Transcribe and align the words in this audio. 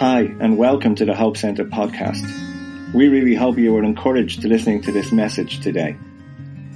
Hi, 0.00 0.32
and 0.40 0.56
welcome 0.56 0.94
to 0.94 1.04
the 1.04 1.14
Hope 1.14 1.36
Centre 1.36 1.66
podcast. 1.66 2.24
We 2.94 3.08
really 3.08 3.34
hope 3.34 3.58
you 3.58 3.74
were 3.74 3.84
encouraged 3.84 4.40
to 4.40 4.48
listening 4.48 4.80
to 4.84 4.92
this 4.92 5.12
message 5.12 5.60
today. 5.60 5.94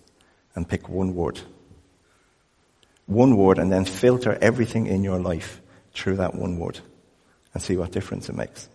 and 0.55 0.69
pick 0.69 0.89
one 0.89 1.15
word. 1.15 1.41
One 3.07 3.37
word 3.37 3.59
and 3.59 3.73
then 3.73 3.85
filter 3.85 4.39
everything 4.41 4.87
in 4.87 5.03
your 5.03 5.19
life 5.19 5.61
through 5.93 6.17
that 6.17 6.35
one 6.35 6.59
word 6.59 6.79
and 7.53 7.63
see 7.63 7.77
what 7.77 7.91
difference 7.91 8.29
it 8.29 8.37
makes. 8.37 8.69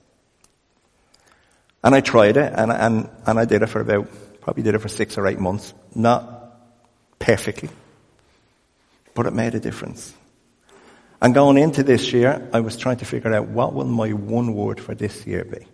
And 1.81 1.95
I 1.95 2.01
tried 2.01 2.35
it 2.35 2.53
and, 2.53 2.71
and, 2.71 3.09
and 3.25 3.39
I 3.39 3.45
did 3.45 3.61
it 3.61 3.67
for 3.67 3.79
about, 3.79 4.09
probably 4.41 4.63
did 4.63 4.75
it 4.75 4.79
for 4.79 4.89
six 4.89 5.17
or 5.17 5.27
eight 5.27 5.39
months. 5.39 5.73
Not 5.95 6.59
perfectly 7.19 7.69
but 9.19 9.25
it 9.25 9.33
made 9.33 9.53
a 9.53 9.59
difference. 9.59 10.13
And 11.21 11.33
going 11.33 11.57
into 11.57 11.83
this 11.83 12.13
year, 12.13 12.49
I 12.53 12.61
was 12.61 12.77
trying 12.77 12.99
to 12.99 13.05
figure 13.05 13.33
out 13.33 13.49
what 13.49 13.73
will 13.73 13.83
my 13.83 14.13
one 14.13 14.53
word 14.53 14.79
for 14.79 14.95
this 14.95 15.27
year 15.27 15.43
be. 15.43 15.67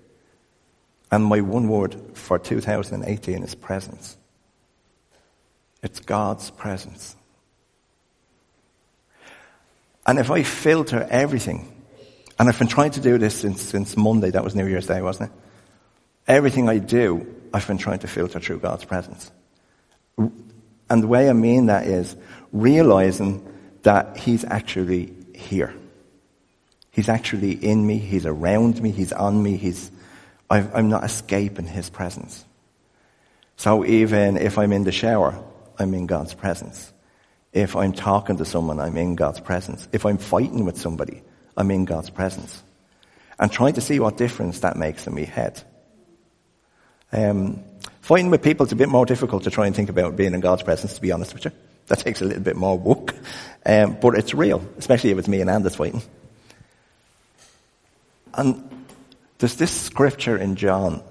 And 1.11 1.23
my 1.23 1.41
one 1.41 1.69
word 1.69 1.95
for 2.15 2.39
2018 2.39 3.43
is 3.43 3.53
presence. 3.53 4.17
It's 5.83 5.99
God's 5.99 6.49
presence. 6.49 7.15
And 10.07 10.17
if 10.17 10.31
I 10.31 10.41
filter 10.41 11.07
everything, 11.11 11.71
and 12.39 12.49
I've 12.49 12.57
been 12.57 12.67
trying 12.67 12.93
to 12.93 12.99
do 12.99 13.19
this 13.19 13.35
since, 13.35 13.61
since 13.61 13.95
Monday, 13.95 14.31
that 14.31 14.43
was 14.43 14.55
New 14.55 14.65
Year's 14.65 14.87
Day, 14.87 15.03
wasn't 15.03 15.29
it? 15.29 15.37
Everything 16.27 16.67
I 16.67 16.79
do, 16.79 17.31
I've 17.53 17.67
been 17.67 17.77
trying 17.77 17.99
to 17.99 18.07
filter 18.07 18.39
through 18.39 18.57
God's 18.57 18.85
presence. 18.85 19.31
And 20.89 21.03
the 21.03 21.07
way 21.07 21.29
I 21.29 21.33
mean 21.33 21.67
that 21.67 21.85
is 21.87 22.15
realizing 22.55 23.45
that 23.83 24.17
He's 24.17 24.43
actually 24.45 25.13
here. 25.33 25.73
He's 26.89 27.09
actually 27.09 27.51
in 27.51 27.85
me. 27.85 27.97
He's 27.97 28.25
around 28.25 28.81
me. 28.81 28.91
He's 28.91 29.11
on 29.11 29.43
me. 29.43 29.57
He's, 29.57 29.91
I'm 30.49 30.89
not 30.89 31.03
escaping 31.03 31.67
His 31.67 31.89
presence. 31.89 32.45
So 33.57 33.85
even 33.85 34.37
if 34.37 34.57
I'm 34.57 34.71
in 34.71 34.85
the 34.85 34.91
shower, 34.91 35.37
I'm 35.77 35.93
in 35.93 36.07
God's 36.07 36.33
presence. 36.33 36.91
If 37.51 37.75
I'm 37.75 37.93
talking 37.93 38.37
to 38.37 38.45
someone, 38.45 38.79
I'm 38.79 38.97
in 38.97 39.15
God's 39.15 39.39
presence. 39.39 39.87
If 39.91 40.05
I'm 40.05 40.17
fighting 40.17 40.65
with 40.65 40.79
somebody, 40.79 41.21
I'm 41.55 41.71
in 41.71 41.85
God's 41.85 42.09
presence. 42.09 42.63
And 43.37 43.51
trying 43.51 43.73
to 43.73 43.81
see 43.81 43.99
what 43.99 44.17
difference 44.17 44.61
that 44.61 44.77
makes 44.77 45.07
in 45.07 45.15
my 45.15 45.23
head. 45.23 45.61
Um, 47.11 47.63
fighting 48.01 48.29
with 48.29 48.41
people 48.41 48.65
is 48.65 48.71
a 48.71 48.77
bit 48.77 48.89
more 48.89 49.05
difficult 49.05 49.43
to 49.43 49.51
try 49.51 49.67
and 49.67 49.75
think 49.75 49.89
about 49.89 50.15
being 50.15 50.33
in 50.33 50.39
God's 50.39 50.63
presence, 50.63 50.95
to 50.95 51.01
be 51.01 51.11
honest 51.11 51.33
with 51.33 51.45
you. 51.45 51.51
That 51.87 51.99
takes 51.99 52.21
a 52.21 52.25
little 52.25 52.41
bit 52.41 52.55
more 52.55 52.77
work. 52.77 53.13
Um, 53.63 53.97
but 54.01 54.15
it's 54.15 54.33
real, 54.33 54.63
especially 54.77 55.11
if 55.11 55.19
it's 55.19 55.27
me 55.27 55.41
and 55.41 55.49
Anders 55.49 55.75
fighting. 55.75 56.01
And 58.33 58.87
there's 59.37 59.55
this 59.55 59.71
scripture 59.71 60.35
in 60.35 60.55
John, 60.55 61.03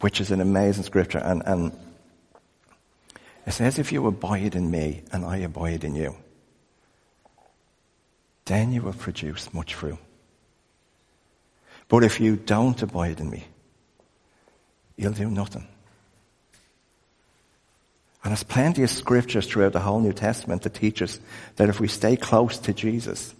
which 0.00 0.20
is 0.20 0.30
an 0.30 0.40
amazing 0.40 0.84
scripture, 0.84 1.18
and, 1.18 1.42
and 1.46 1.72
it 3.46 3.52
says, 3.52 3.78
If 3.78 3.92
you 3.92 4.06
abide 4.06 4.54
in 4.54 4.70
me 4.70 5.02
and 5.12 5.24
I 5.24 5.38
abide 5.38 5.84
in 5.84 5.94
you, 5.94 6.16
then 8.44 8.72
you 8.72 8.82
will 8.82 8.92
produce 8.92 9.52
much 9.54 9.74
fruit. 9.74 9.98
But 11.88 12.04
if 12.04 12.20
you 12.20 12.36
don't 12.36 12.80
abide 12.82 13.20
in 13.20 13.30
me, 13.30 13.44
you'll 14.96 15.12
do 15.12 15.30
nothing. 15.30 15.66
And 18.22 18.30
there's 18.30 18.44
plenty 18.44 18.82
of 18.84 18.90
scriptures 18.90 19.46
throughout 19.46 19.72
the 19.72 19.80
whole 19.80 20.00
New 20.00 20.12
Testament 20.12 20.62
that 20.62 20.74
teach 20.74 21.02
us 21.02 21.18
that 21.56 21.68
if 21.68 21.80
we 21.80 21.88
stay 21.88 22.16
close 22.16 22.58
to 22.58 22.72
Jesus, 22.72 23.34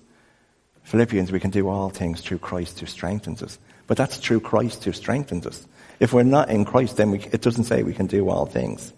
Philippians, 0.82 1.30
we 1.30 1.40
can 1.40 1.50
do 1.50 1.68
all 1.68 1.90
things 1.90 2.20
through 2.20 2.38
Christ 2.38 2.80
who 2.80 2.86
strengthens 2.86 3.42
us. 3.42 3.58
But 3.86 3.96
that's 3.96 4.16
through 4.16 4.40
Christ 4.40 4.84
who 4.84 4.92
strengthens 4.92 5.46
us. 5.46 5.66
If 6.00 6.12
we're 6.12 6.24
not 6.24 6.50
in 6.50 6.64
Christ, 6.64 6.96
then 6.96 7.12
we, 7.12 7.18
it 7.18 7.42
doesn't 7.42 7.64
say 7.64 7.82
we 7.82 7.94
can 7.94 8.06
do 8.06 8.28
all 8.28 8.46
things. 8.46 8.92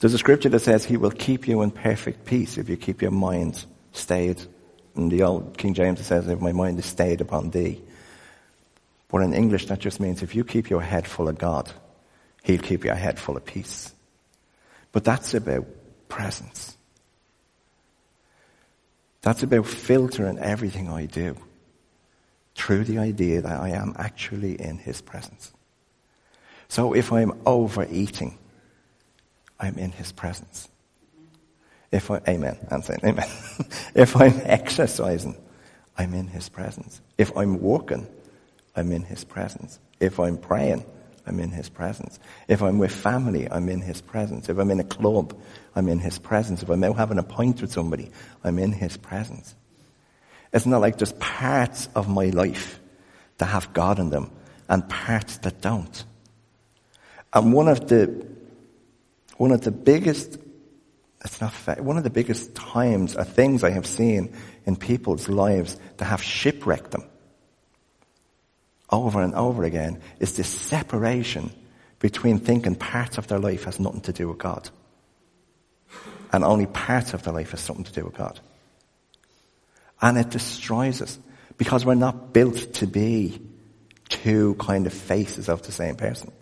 There's 0.00 0.12
a 0.12 0.18
scripture 0.18 0.50
that 0.50 0.60
says 0.60 0.84
he 0.84 0.98
will 0.98 1.10
keep 1.10 1.48
you 1.48 1.62
in 1.62 1.70
perfect 1.70 2.26
peace 2.26 2.58
if 2.58 2.68
you 2.68 2.76
keep 2.76 3.00
your 3.00 3.10
mind 3.10 3.64
stayed. 3.92 4.42
In 4.96 5.08
the 5.08 5.22
old 5.22 5.56
King 5.56 5.72
James 5.72 6.04
says, 6.04 6.28
if 6.28 6.40
my 6.40 6.52
mind 6.52 6.78
is 6.78 6.86
stayed 6.86 7.22
upon 7.22 7.50
thee. 7.50 7.80
But 9.08 9.22
in 9.22 9.32
English 9.32 9.66
that 9.66 9.78
just 9.78 10.00
means 10.00 10.22
if 10.22 10.34
you 10.34 10.44
keep 10.44 10.68
your 10.68 10.82
head 10.82 11.06
full 11.06 11.28
of 11.28 11.38
God, 11.38 11.72
He'll 12.44 12.60
keep 12.60 12.84
your 12.84 12.94
head 12.94 13.18
full 13.18 13.38
of 13.38 13.44
peace. 13.44 13.92
But 14.92 15.02
that's 15.02 15.32
about 15.32 15.66
presence. 16.08 16.76
That's 19.22 19.42
about 19.42 19.66
filtering 19.66 20.38
everything 20.38 20.90
I 20.90 21.06
do 21.06 21.36
through 22.54 22.84
the 22.84 22.98
idea 22.98 23.40
that 23.40 23.60
I 23.60 23.70
am 23.70 23.94
actually 23.96 24.60
in 24.60 24.76
His 24.76 25.00
presence. 25.00 25.52
So 26.68 26.92
if 26.92 27.12
I'm 27.12 27.32
overeating, 27.46 28.38
I'm 29.58 29.78
in 29.78 29.92
His 29.92 30.12
presence. 30.12 30.68
If 31.90 32.10
I, 32.10 32.20
amen, 32.28 32.58
I'm 32.70 32.82
saying 32.82 33.00
amen. 33.04 33.28
if 33.94 34.16
I'm 34.16 34.38
exercising, 34.44 35.34
I'm 35.96 36.12
in 36.12 36.26
His 36.26 36.50
presence. 36.50 37.00
If 37.16 37.34
I'm 37.38 37.62
walking, 37.62 38.06
I'm 38.76 38.92
in 38.92 39.02
His 39.02 39.24
presence. 39.24 39.78
If 39.98 40.20
I'm 40.20 40.36
praying, 40.36 40.84
I'm 41.26 41.40
in 41.40 41.50
His 41.50 41.68
presence. 41.68 42.18
If 42.48 42.62
I'm 42.62 42.78
with 42.78 42.92
family, 42.92 43.50
I'm 43.50 43.68
in 43.68 43.80
His 43.80 44.00
presence. 44.00 44.48
If 44.48 44.58
I'm 44.58 44.70
in 44.70 44.80
a 44.80 44.84
club, 44.84 45.38
I'm 45.74 45.88
in 45.88 45.98
His 45.98 46.18
presence. 46.18 46.62
If 46.62 46.68
I'm 46.68 46.84
out 46.84 46.96
having 46.96 47.18
a 47.18 47.22
pint 47.22 47.60
with 47.60 47.72
somebody, 47.72 48.10
I'm 48.42 48.58
in 48.58 48.72
His 48.72 48.96
presence. 48.96 49.54
It's 50.52 50.66
not 50.66 50.80
like 50.80 50.98
there's 50.98 51.12
parts 51.14 51.88
of 51.94 52.08
my 52.08 52.26
life 52.26 52.78
that 53.38 53.46
have 53.46 53.72
God 53.72 53.98
in 53.98 54.10
them 54.10 54.30
and 54.68 54.88
parts 54.88 55.38
that 55.38 55.60
don't. 55.60 56.04
And 57.32 57.52
one 57.52 57.68
of 57.68 57.88
the, 57.88 58.26
one 59.36 59.50
of 59.50 59.62
the 59.62 59.72
biggest, 59.72 60.38
it's 61.24 61.40
not 61.40 61.52
one 61.80 61.96
of 61.96 62.04
the 62.04 62.10
biggest 62.10 62.54
times 62.54 63.16
or 63.16 63.24
things 63.24 63.64
I 63.64 63.70
have 63.70 63.86
seen 63.86 64.32
in 64.66 64.76
people's 64.76 65.28
lives 65.28 65.76
that 65.96 66.04
have 66.04 66.22
shipwrecked 66.22 66.92
them 66.92 67.04
over 68.90 69.22
and 69.22 69.34
over 69.34 69.64
again 69.64 70.00
is 70.20 70.36
this 70.36 70.48
separation 70.48 71.50
between 71.98 72.38
thinking 72.38 72.74
parts 72.74 73.18
of 73.18 73.26
their 73.28 73.38
life 73.38 73.64
has 73.64 73.80
nothing 73.80 74.02
to 74.02 74.12
do 74.12 74.28
with 74.28 74.38
God. 74.38 74.68
And 76.32 76.44
only 76.44 76.66
parts 76.66 77.14
of 77.14 77.22
their 77.22 77.32
life 77.32 77.52
has 77.52 77.60
something 77.60 77.84
to 77.84 77.92
do 77.92 78.04
with 78.04 78.14
God. 78.14 78.38
And 80.02 80.18
it 80.18 80.30
destroys 80.30 81.00
us 81.00 81.18
because 81.56 81.86
we're 81.86 81.94
not 81.94 82.32
built 82.32 82.74
to 82.74 82.86
be 82.86 83.40
two 84.08 84.54
kind 84.56 84.86
of 84.86 84.92
faces 84.92 85.48
of 85.48 85.62
the 85.62 85.72
same 85.72 85.96
person. 85.96 86.32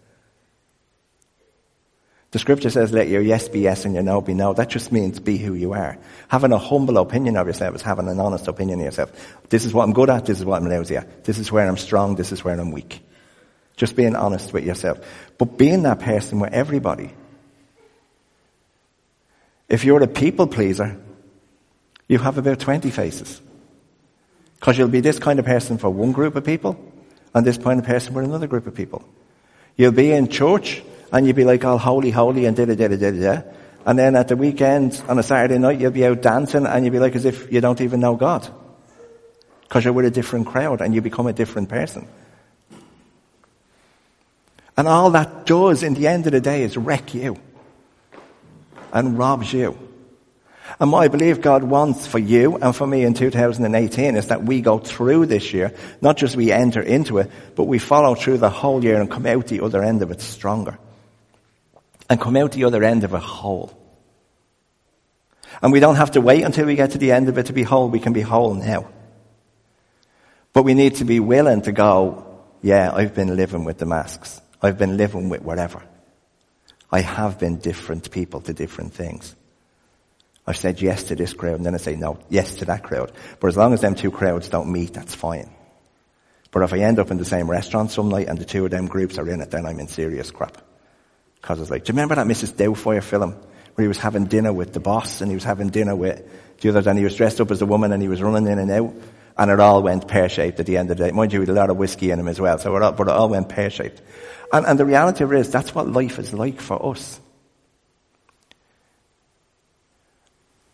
The 2.33 2.39
scripture 2.39 2.71
says, 2.71 2.93
let 2.93 3.09
your 3.09 3.21
yes 3.21 3.49
be 3.49 3.61
yes 3.61 3.85
and 3.85 3.95
your 3.95 4.03
no 4.03 4.23
be 4.23 4.33
no. 4.33 4.55
That 4.55 4.71
just 4.71 4.91
means 4.91 5.21
be 5.21 5.37
who 5.37 5.53
you 5.53 5.75
are. 5.75 5.99
Having 6.29 6.53
a 6.53 6.59
humble 6.59 6.97
opinion 6.97 7.37
of 7.37 7.47
yourself 7.47 7.75
is 7.77 7.83
having 7.83 8.09
an 8.09 8.19
honest 8.19 8.49
opinion 8.49 8.81
of 8.81 8.87
yourself. 8.87 9.13
This 9.51 9.67
is 9.67 9.75
what 9.75 9.85
I'm 9.85 9.93
good 9.93 10.09
at, 10.09 10.25
this 10.25 10.41
is 10.41 10.47
what 10.47 10.63
I'm 10.63 10.69
lousy 10.69 10.97
at. 10.97 11.25
This 11.25 11.39
is 11.39 11.53
where 11.53 11.69
I'm 11.69 11.77
strong, 11.77 12.17
this 12.17 12.33
is 12.33 12.43
where 12.43 12.59
I'm 12.59 12.73
weak. 12.73 13.05
Just 13.77 13.97
being 13.97 14.17
honest 14.17 14.53
with 14.53 14.65
yourself. 14.65 14.99
But 15.37 15.59
being 15.59 15.83
that 15.83 16.01
person 16.01 16.41
with 16.41 16.55
everybody. 16.55 17.13
If 19.69 19.85
you're 19.85 20.03
a 20.03 20.09
people 20.09 20.47
pleaser, 20.47 20.99
you 22.09 22.19
have 22.19 22.39
about 22.39 22.61
20 22.61 22.91
faces. 22.91 23.43
Because 24.55 24.79
you'll 24.79 24.89
be 24.89 25.01
this 25.01 25.19
kind 25.19 25.39
of 25.39 25.45
person 25.45 25.77
for 25.77 25.91
one 25.91 26.13
group 26.13 26.35
of 26.37 26.45
people, 26.45 26.83
and 27.35 27.47
this 27.47 27.59
kind 27.59 27.79
of 27.79 27.85
person 27.85 28.15
for 28.15 28.23
another 28.23 28.47
group 28.47 28.67
of 28.67 28.75
people. 28.75 29.05
You'll 29.77 29.93
be 29.93 30.13
in 30.13 30.29
church, 30.29 30.83
and 31.13 31.27
you'd 31.27 31.37
be 31.37 31.45
like 31.45 31.65
all 31.65 31.79
holy, 31.79 32.11
holy, 32.11 32.47
and 32.47 32.57
da 32.57 32.65
da 32.65 32.75
da 32.75 32.89
da 32.89 32.97
da 32.97 33.11
da. 33.11 33.43
And 33.85 33.99
then 33.99 34.17
at 34.17 34.29
the 34.29 34.37
weekend, 34.37 35.01
on 35.09 35.19
a 35.19 35.23
Saturday 35.23 35.59
night, 35.59 35.79
you'd 35.79 35.93
be 35.93 36.07
out 36.07 36.23
dancing, 36.23 36.67
and 36.67 36.85
you'd 36.85 36.93
be 36.93 36.99
like 36.99 37.15
as 37.15 37.27
if 37.27 37.53
you 37.53 37.61
don't 37.61 37.81
even 37.81 38.01
know 38.01 38.17
God. 38.17 38.49
Because 39.63 39.85
you're 39.85 39.93
with 39.93 40.07
a 40.07 40.11
different 40.11 40.47
crowd, 40.47 40.81
and 40.81 40.95
you 40.95 41.03
become 41.03 41.27
a 41.27 41.33
different 41.33 41.69
person. 41.69 42.09
And 44.77 44.89
all 44.89 45.11
that 45.11 45.45
does 45.45 45.83
in 45.83 45.95
the 45.95 46.09
end 46.09 46.27
of 46.27 46.33
the 46.33 46.41
day 46.41 46.63
is 46.63 46.79
wreck 46.79 47.13
you. 47.13 47.37
And 48.93 49.19
robs 49.19 49.53
you. 49.53 49.77
And 50.81 50.91
what 50.91 51.03
I 51.03 51.09
believe 51.09 51.43
God 51.43 51.63
wants 51.63 52.07
for 52.07 52.19
you 52.19 52.57
and 52.57 52.75
for 52.75 52.87
me 52.87 53.05
in 53.05 53.13
2018 53.13 54.17
is 54.17 54.29
that 54.29 54.45
we 54.45 54.63
go 54.63 54.79
through 54.79 55.27
this 55.27 55.53
year, 55.53 55.75
not 56.01 56.17
just 56.17 56.37
we 56.37 56.51
enter 56.51 56.81
into 56.81 57.19
it, 57.19 57.31
but 57.55 57.65
we 57.65 57.79
follow 57.79 58.15
through 58.15 58.39
the 58.39 58.49
whole 58.49 58.83
year 58.83 58.99
and 58.99 59.11
come 59.11 59.27
out 59.27 59.49
the 59.49 59.61
other 59.61 59.83
end 59.83 60.01
of 60.01 60.11
it 60.11 60.23
stronger 60.23 60.79
and 62.13 62.21
come 62.21 62.37
out 62.37 62.53
the 62.53 62.65
other 62.65 62.85
end 62.85 63.05
of 63.05 63.15
it 63.15 63.23
whole. 63.23 63.73
And 65.63 65.73
we 65.73 65.81
don't 65.81 65.97
have 65.97 66.11
to 66.11 66.21
wait 66.21 66.43
until 66.43 66.67
we 66.67 66.75
get 66.75 66.91
to 66.91 66.99
the 66.99 67.11
end 67.11 67.31
of 67.31 67.39
it 67.39 67.47
to 67.47 67.55
be 67.55 67.63
whole. 67.63 67.89
We 67.89 68.01
can 68.01 68.13
be 68.13 68.21
whole 68.21 68.53
now. 68.53 68.87
But 70.53 70.65
we 70.65 70.75
need 70.75 70.97
to 70.97 71.07
be 71.07 71.21
willing 71.21 71.63
to 71.63 71.73
go, 71.73 72.43
yeah, 72.61 72.93
I've 72.93 73.15
been 73.15 73.35
living 73.35 73.65
with 73.65 73.79
the 73.79 73.87
masks. 73.87 74.43
I've 74.61 74.77
been 74.77 74.99
living 74.99 75.31
with 75.31 75.41
whatever. 75.41 75.83
I 76.91 77.01
have 77.01 77.39
been 77.39 77.57
different 77.57 78.11
people 78.11 78.43
to 78.43 78.53
different 78.53 78.93
things. 78.93 79.35
I've 80.47 80.59
said 80.59 80.83
yes 80.83 81.05
to 81.05 81.15
this 81.15 81.33
crowd 81.33 81.57
and 81.57 81.65
then 81.65 81.75
I 81.75 81.79
say 81.79 81.97
no, 81.97 82.19
yes 82.29 82.57
to 82.57 82.67
that 82.67 82.83
crowd. 82.83 83.11
But 83.41 83.49
as 83.49 83.57
long 83.57 83.73
as 83.73 83.81
them 83.81 83.95
two 83.95 84.11
crowds 84.11 84.51
don't 84.51 84.71
meet, 84.71 84.93
that's 84.93 85.15
fine. 85.15 85.49
But 86.51 86.63
if 86.63 86.75
I 86.75 86.81
end 86.81 86.99
up 86.99 87.11
in 87.11 87.17
the 87.17 87.25
same 87.25 87.51
restaurant 87.51 87.91
some 87.91 88.11
night 88.11 88.29
and 88.29 88.39
the 88.39 88.45
two 88.45 88.67
of 88.67 88.71
them 88.71 88.87
groups 88.87 89.17
are 89.17 89.31
in 89.31 89.41
it, 89.41 89.51
then 89.51 89.65
I'm 89.65 89.81
in 89.81 89.89
serious 89.89 90.31
crap. 90.31 90.63
Because 91.43 91.61
it's 91.61 91.71
like, 91.71 91.85
do 91.85 91.91
you 91.91 91.95
remember 91.95 92.15
that 92.15 92.27
Mrs. 92.27 92.53
Doubtfire 92.53 93.03
film 93.03 93.33
where 93.75 93.83
he 93.83 93.89
was 93.89 93.99
having 93.99 94.25
dinner 94.27 94.53
with 94.53 94.73
the 94.73 94.81
boss 94.81 95.21
and 95.21 95.31
he 95.31 95.35
was 95.35 95.45
having 95.45 95.69
dinner 95.69 95.95
with 95.95 96.23
the 96.61 96.69
others 96.69 96.87
and 96.87 96.97
he 96.97 97.05
was 97.05 97.17
dressed 97.17 97.41
up 97.41 97.51
as 97.51 97.61
a 97.61 97.67
woman 97.67 97.93
and 97.93 98.01
he 98.01 98.09
was 98.09 98.23
running 98.23 98.51
in 98.51 98.59
and 98.59 98.71
out 98.71 98.95
and 99.37 99.51
it 99.51 99.61
all 99.61 99.83
went 99.83 100.07
pear-shaped 100.07 100.61
at 100.61 100.67
the 100.67 100.77
end 100.77 100.91
of 100.91 100.97
the 100.97 101.05
day. 101.05 101.11
Mind 101.11 101.33
you, 101.33 101.41
with 101.41 101.49
a 101.49 101.53
lot 101.53 101.71
of 101.71 101.77
whiskey 101.77 102.11
in 102.11 102.21
him 102.21 102.29
as 102.29 102.41
well, 102.41 102.59
so 102.59 102.77
it 102.77 102.83
all, 102.83 102.93
but 102.93 103.09
it 103.09 103.13
all 103.13 103.29
went 103.29 103.49
pear-shaped. 103.49 104.01
And, 104.53 104.67
and 104.67 104.79
the 104.79 104.85
reality 104.85 105.25
is, 105.25 105.51
that's 105.51 105.75
what 105.75 105.89
life 105.89 106.19
is 106.19 106.33
like 106.33 106.61
for 106.61 106.91
us. 106.91 107.19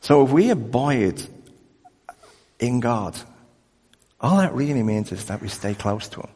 So 0.00 0.24
if 0.24 0.30
we 0.30 0.50
abide 0.50 1.22
in 2.58 2.80
God, 2.80 3.16
all 4.20 4.38
that 4.38 4.52
really 4.54 4.82
means 4.82 5.12
is 5.12 5.24
that 5.26 5.40
we 5.40 5.48
stay 5.48 5.74
close 5.74 6.08
to 6.08 6.20
Him. 6.20 6.30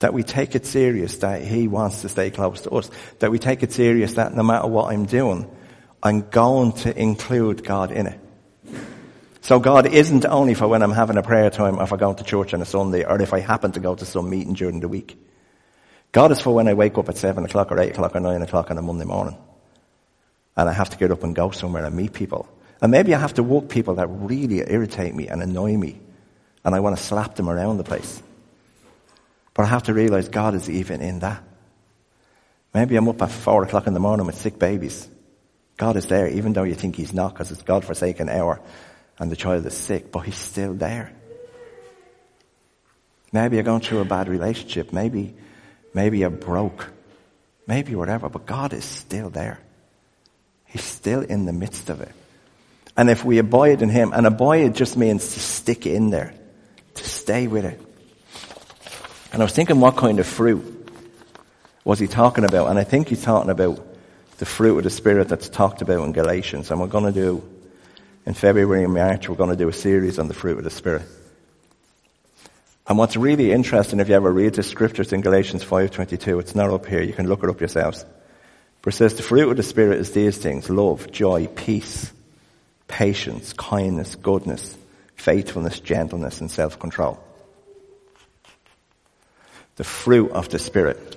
That 0.00 0.12
we 0.12 0.22
take 0.22 0.54
it 0.54 0.66
serious 0.66 1.18
that 1.18 1.42
He 1.42 1.68
wants 1.68 2.02
to 2.02 2.08
stay 2.08 2.30
close 2.30 2.62
to 2.62 2.70
us. 2.70 2.90
That 3.20 3.30
we 3.30 3.38
take 3.38 3.62
it 3.62 3.72
serious 3.72 4.14
that 4.14 4.34
no 4.34 4.42
matter 4.42 4.68
what 4.68 4.92
I'm 4.92 5.06
doing, 5.06 5.50
I'm 6.02 6.28
going 6.28 6.72
to 6.72 6.96
include 6.96 7.64
God 7.64 7.90
in 7.90 8.06
it. 8.06 8.20
So 9.40 9.60
God 9.60 9.86
isn't 9.86 10.26
only 10.26 10.54
for 10.54 10.66
when 10.66 10.82
I'm 10.82 10.90
having 10.90 11.16
a 11.16 11.22
prayer 11.22 11.50
time 11.50 11.78
or 11.78 11.84
if 11.84 11.92
I 11.92 11.96
go 11.96 12.12
to 12.12 12.24
church 12.24 12.52
on 12.52 12.60
a 12.60 12.64
Sunday 12.64 13.04
or 13.04 13.22
if 13.22 13.32
I 13.32 13.38
happen 13.38 13.72
to 13.72 13.80
go 13.80 13.94
to 13.94 14.04
some 14.04 14.28
meeting 14.28 14.54
during 14.54 14.80
the 14.80 14.88
week. 14.88 15.16
God 16.10 16.32
is 16.32 16.40
for 16.40 16.52
when 16.52 16.66
I 16.66 16.74
wake 16.74 16.98
up 16.98 17.08
at 17.08 17.16
seven 17.16 17.44
o'clock 17.44 17.70
or 17.70 17.78
eight 17.78 17.90
o'clock 17.90 18.16
or 18.16 18.20
nine 18.20 18.42
o'clock 18.42 18.70
on 18.70 18.78
a 18.78 18.82
Monday 18.82 19.04
morning. 19.04 19.38
And 20.56 20.68
I 20.68 20.72
have 20.72 20.90
to 20.90 20.96
get 20.96 21.12
up 21.12 21.22
and 21.22 21.34
go 21.34 21.50
somewhere 21.50 21.84
and 21.84 21.94
meet 21.94 22.12
people. 22.12 22.48
And 22.80 22.90
maybe 22.90 23.14
I 23.14 23.20
have 23.20 23.34
to 23.34 23.42
walk 23.42 23.68
people 23.68 23.94
that 23.94 24.08
really 24.08 24.60
irritate 24.66 25.14
me 25.14 25.28
and 25.28 25.42
annoy 25.42 25.76
me. 25.76 26.00
And 26.64 26.74
I 26.74 26.80
want 26.80 26.96
to 26.96 27.02
slap 27.02 27.36
them 27.36 27.48
around 27.48 27.76
the 27.76 27.84
place. 27.84 28.22
But 29.56 29.64
I 29.64 29.68
have 29.68 29.84
to 29.84 29.94
realize 29.94 30.28
God 30.28 30.54
is 30.54 30.68
even 30.68 31.00
in 31.00 31.20
that. 31.20 31.42
Maybe 32.74 32.94
I'm 32.94 33.08
up 33.08 33.22
at 33.22 33.30
four 33.30 33.62
o'clock 33.64 33.86
in 33.86 33.94
the 33.94 34.00
morning 34.00 34.26
with 34.26 34.36
sick 34.36 34.58
babies. 34.58 35.08
God 35.78 35.96
is 35.96 36.06
there, 36.08 36.28
even 36.28 36.52
though 36.52 36.64
you 36.64 36.74
think 36.74 36.94
He's 36.94 37.14
not, 37.14 37.32
because 37.32 37.50
it's 37.50 37.62
God 37.62 37.82
forsaken 37.82 38.28
hour 38.28 38.60
and 39.18 39.32
the 39.32 39.36
child 39.36 39.64
is 39.64 39.74
sick, 39.74 40.12
but 40.12 40.20
He's 40.20 40.36
still 40.36 40.74
there. 40.74 41.10
Maybe 43.32 43.56
you're 43.56 43.64
going 43.64 43.80
through 43.80 44.00
a 44.00 44.04
bad 44.04 44.28
relationship. 44.28 44.92
Maybe, 44.92 45.34
maybe 45.94 46.18
you're 46.18 46.28
broke. 46.28 46.90
Maybe 47.66 47.94
whatever, 47.94 48.28
but 48.28 48.44
God 48.44 48.74
is 48.74 48.84
still 48.84 49.30
there. 49.30 49.58
He's 50.66 50.84
still 50.84 51.22
in 51.22 51.46
the 51.46 51.54
midst 51.54 51.88
of 51.88 52.02
it. 52.02 52.12
And 52.94 53.08
if 53.08 53.24
we 53.24 53.38
abide 53.38 53.80
in 53.80 53.88
Him, 53.88 54.12
and 54.12 54.26
abide 54.26 54.74
just 54.74 54.98
means 54.98 55.32
to 55.32 55.40
stick 55.40 55.86
in 55.86 56.10
there, 56.10 56.34
to 56.96 57.04
stay 57.04 57.46
with 57.46 57.64
it. 57.64 57.80
And 59.32 59.42
I 59.42 59.44
was 59.44 59.52
thinking 59.52 59.80
what 59.80 59.96
kind 59.96 60.18
of 60.18 60.26
fruit 60.26 60.72
was 61.84 61.98
he 61.98 62.06
talking 62.06 62.44
about? 62.44 62.68
And 62.68 62.78
I 62.78 62.84
think 62.84 63.08
he's 63.08 63.22
talking 63.22 63.50
about 63.50 63.80
the 64.38 64.44
fruit 64.44 64.78
of 64.78 64.84
the 64.84 64.90
Spirit 64.90 65.28
that's 65.28 65.48
talked 65.48 65.82
about 65.82 66.04
in 66.04 66.12
Galatians. 66.12 66.70
And 66.70 66.80
we're 66.80 66.86
going 66.88 67.04
to 67.04 67.12
do, 67.12 67.48
in 68.26 68.34
February 68.34 68.84
and 68.84 68.92
March, 68.92 69.28
we're 69.28 69.36
going 69.36 69.50
to 69.50 69.56
do 69.56 69.68
a 69.68 69.72
series 69.72 70.18
on 70.18 70.28
the 70.28 70.34
fruit 70.34 70.58
of 70.58 70.64
the 70.64 70.70
Spirit. 70.70 71.02
And 72.88 72.98
what's 72.98 73.16
really 73.16 73.52
interesting, 73.52 73.98
if 74.00 74.08
you 74.08 74.14
ever 74.14 74.30
read 74.30 74.54
the 74.54 74.62
scriptures 74.62 75.12
in 75.12 75.20
Galatians 75.20 75.64
5.22, 75.64 76.40
it's 76.40 76.54
not 76.54 76.70
up 76.70 76.86
here, 76.86 77.02
you 77.02 77.12
can 77.12 77.28
look 77.28 77.42
it 77.42 77.50
up 77.50 77.60
yourselves. 77.60 78.04
But 78.82 78.94
it 78.94 78.96
says 78.96 79.14
the 79.14 79.22
fruit 79.22 79.50
of 79.50 79.56
the 79.56 79.62
Spirit 79.62 79.98
is 79.98 80.12
these 80.12 80.38
things, 80.38 80.70
love, 80.70 81.10
joy, 81.10 81.48
peace, 81.48 82.12
patience, 82.86 83.52
kindness, 83.52 84.14
goodness, 84.14 84.76
faithfulness, 85.16 85.80
gentleness, 85.80 86.40
and 86.40 86.50
self-control 86.50 87.25
the 89.76 89.84
fruit 89.84 90.30
of 90.32 90.48
the 90.48 90.58
Spirit. 90.58 91.16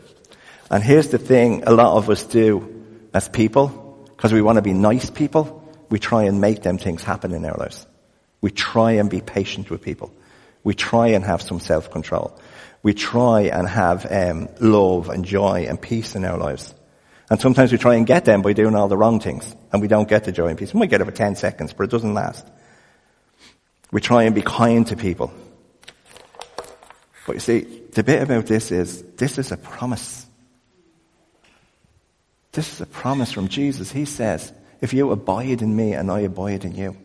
And 0.69 0.83
here's 0.83 1.09
the 1.09 1.17
thing 1.17 1.63
a 1.65 1.71
lot 1.71 1.97
of 1.97 2.09
us 2.09 2.23
do 2.23 2.85
as 3.13 3.27
people, 3.27 4.07
because 4.15 4.31
we 4.31 4.41
want 4.41 4.57
to 4.57 4.61
be 4.61 4.73
nice 4.73 5.09
people, 5.09 5.55
we 5.89 5.99
try 5.99 6.23
and 6.23 6.39
make 6.39 6.61
them 6.61 6.77
things 6.77 7.03
happen 7.03 7.33
in 7.33 7.43
our 7.45 7.57
lives. 7.57 7.85
We 8.41 8.51
try 8.51 8.93
and 8.93 9.09
be 9.09 9.21
patient 9.21 9.69
with 9.69 9.81
people. 9.81 10.13
We 10.63 10.75
try 10.75 11.09
and 11.09 11.23
have 11.23 11.41
some 11.41 11.59
self-control. 11.59 12.39
We 12.83 12.93
try 12.93 13.41
and 13.43 13.67
have 13.67 14.05
um, 14.09 14.49
love 14.59 15.09
and 15.09 15.25
joy 15.25 15.65
and 15.67 15.81
peace 15.81 16.15
in 16.15 16.23
our 16.23 16.37
lives. 16.37 16.73
And 17.29 17.39
sometimes 17.39 17.71
we 17.71 17.77
try 17.77 17.95
and 17.95 18.07
get 18.07 18.25
them 18.25 18.41
by 18.41 18.53
doing 18.53 18.75
all 18.75 18.87
the 18.87 18.97
wrong 18.97 19.19
things. 19.19 19.55
And 19.71 19.81
we 19.81 19.87
don't 19.87 20.07
get 20.07 20.23
the 20.23 20.31
joy 20.31 20.47
and 20.47 20.57
peace. 20.57 20.73
We 20.73 20.79
might 20.79 20.89
get 20.89 21.01
it 21.01 21.05
for 21.05 21.11
10 21.11 21.35
seconds, 21.35 21.73
but 21.73 21.83
it 21.83 21.91
doesn't 21.91 22.13
last. 22.13 22.45
We 23.91 24.01
try 24.01 24.23
and 24.23 24.35
be 24.35 24.41
kind 24.41 24.85
to 24.87 24.95
people. 24.95 25.33
But 27.29 27.35
you 27.35 27.41
see, 27.41 27.59
the 27.91 28.01
bit 28.01 28.23
about 28.23 28.47
this 28.47 28.71
is, 28.71 29.03
this 29.17 29.37
is 29.37 29.51
a 29.51 29.57
promise. 29.57 30.25
This 32.53 32.73
is 32.73 32.81
a 32.81 32.87
promise 32.87 33.31
from 33.31 33.49
Jesus. 33.49 33.91
He 33.91 34.05
says, 34.05 34.51
if 34.81 34.93
you 34.95 35.11
abide 35.11 35.61
in 35.61 35.75
me 35.75 35.93
and 35.93 36.09
I 36.09 36.21
abide 36.21 36.65
in 36.65 36.73
you, 36.73 36.97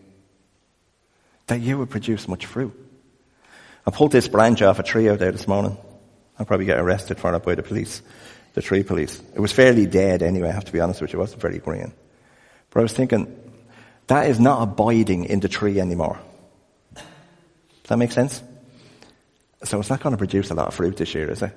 that 1.46 1.60
you 1.60 1.76
will 1.76 1.84
produce 1.84 2.26
much 2.26 2.46
fruit. 2.46 2.72
I 3.86 3.90
pulled 3.90 4.12
this 4.12 4.26
branch 4.26 4.62
off 4.62 4.78
a 4.78 4.82
tree 4.82 5.10
out 5.10 5.18
there 5.18 5.30
this 5.30 5.46
morning. 5.46 5.76
I'll 6.38 6.46
probably 6.46 6.64
get 6.64 6.78
arrested 6.78 7.18
for 7.18 7.34
it 7.34 7.42
by 7.42 7.54
the 7.54 7.62
police, 7.62 8.00
the 8.54 8.62
tree 8.62 8.82
police. 8.82 9.22
It 9.34 9.40
was 9.40 9.52
fairly 9.52 9.84
dead 9.84 10.22
anyway, 10.22 10.48
I 10.48 10.52
have 10.52 10.64
to 10.64 10.72
be 10.72 10.80
honest 10.80 11.02
with 11.02 11.12
you. 11.12 11.18
It 11.18 11.20
wasn't 11.20 11.42
very 11.42 11.58
green. 11.58 11.92
But 12.70 12.80
I 12.80 12.82
was 12.82 12.94
thinking, 12.94 13.26
that 14.06 14.30
is 14.30 14.40
not 14.40 14.62
abiding 14.62 15.26
in 15.26 15.40
the 15.40 15.48
tree 15.48 15.78
anymore. 15.78 16.18
Does 16.94 17.04
that 17.88 17.98
make 17.98 18.12
sense? 18.12 18.42
So 19.64 19.80
it's 19.80 19.90
not 19.90 20.00
going 20.00 20.12
to 20.12 20.18
produce 20.18 20.50
a 20.50 20.54
lot 20.54 20.68
of 20.68 20.74
fruit 20.74 20.96
this 20.96 21.14
year, 21.14 21.30
is 21.30 21.42
it? 21.42 21.52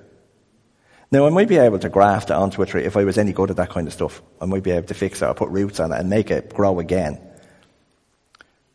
Now, 1.11 1.25
I 1.25 1.29
might 1.29 1.47
be 1.47 1.57
able 1.57 1.79
to 1.79 1.89
graft 1.89 2.29
it 2.29 2.33
onto 2.33 2.61
a 2.61 2.65
tree 2.65 2.83
if 2.83 2.97
I 2.97 3.05
was 3.05 3.17
any 3.17 3.31
good 3.31 3.49
at 3.49 3.57
that 3.57 3.69
kind 3.69 3.87
of 3.87 3.93
stuff. 3.93 4.21
I 4.41 4.45
might 4.45 4.63
be 4.63 4.71
able 4.71 4.87
to 4.87 4.93
fix 4.93 5.21
it 5.21 5.25
or 5.25 5.33
put 5.33 5.49
roots 5.49 5.79
on 5.79 5.93
it 5.93 5.99
and 5.99 6.09
make 6.09 6.31
it 6.31 6.53
grow 6.53 6.79
again. 6.79 7.19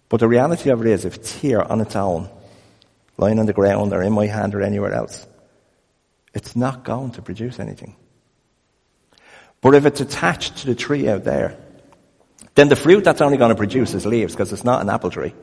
But 0.09 0.21
the 0.21 0.29
reality 0.29 0.71
of 0.71 0.81
it 0.81 0.87
is, 0.87 1.05
if 1.05 1.17
it's 1.17 1.33
here 1.33 1.61
on 1.61 1.81
its 1.81 1.97
own, 1.97 2.29
lying 3.19 3.39
on 3.39 3.47
the 3.47 3.53
ground 3.53 3.93
or 3.93 4.03
in 4.03 4.13
my 4.13 4.27
hand 4.27 4.55
or 4.55 4.63
anywhere 4.63 4.93
else, 4.93 5.27
it's 6.35 6.57
not 6.57 6.85
going 6.85 7.13
to 7.13 7.23
produce 7.23 7.59
anything. 7.59 7.97
But 9.61 9.75
if 9.75 9.87
it's 9.87 10.01
attached 10.01 10.59
to 10.59 10.67
the 10.67 10.75
tree 10.75 11.09
out 11.09 11.25
there, 11.25 11.57
then 12.55 12.69
the 12.69 12.77
fruit 12.77 13.05
that's 13.05 13.21
only 13.21 13.39
going 13.39 13.51
to 13.51 13.55
produce 13.55 13.95
is 13.95 14.07
leaves 14.07 14.35
because 14.35 14.53
it's 14.53 14.65
not 14.65 14.83
an 14.83 14.91
apple 14.91 15.11
tree. 15.11 15.35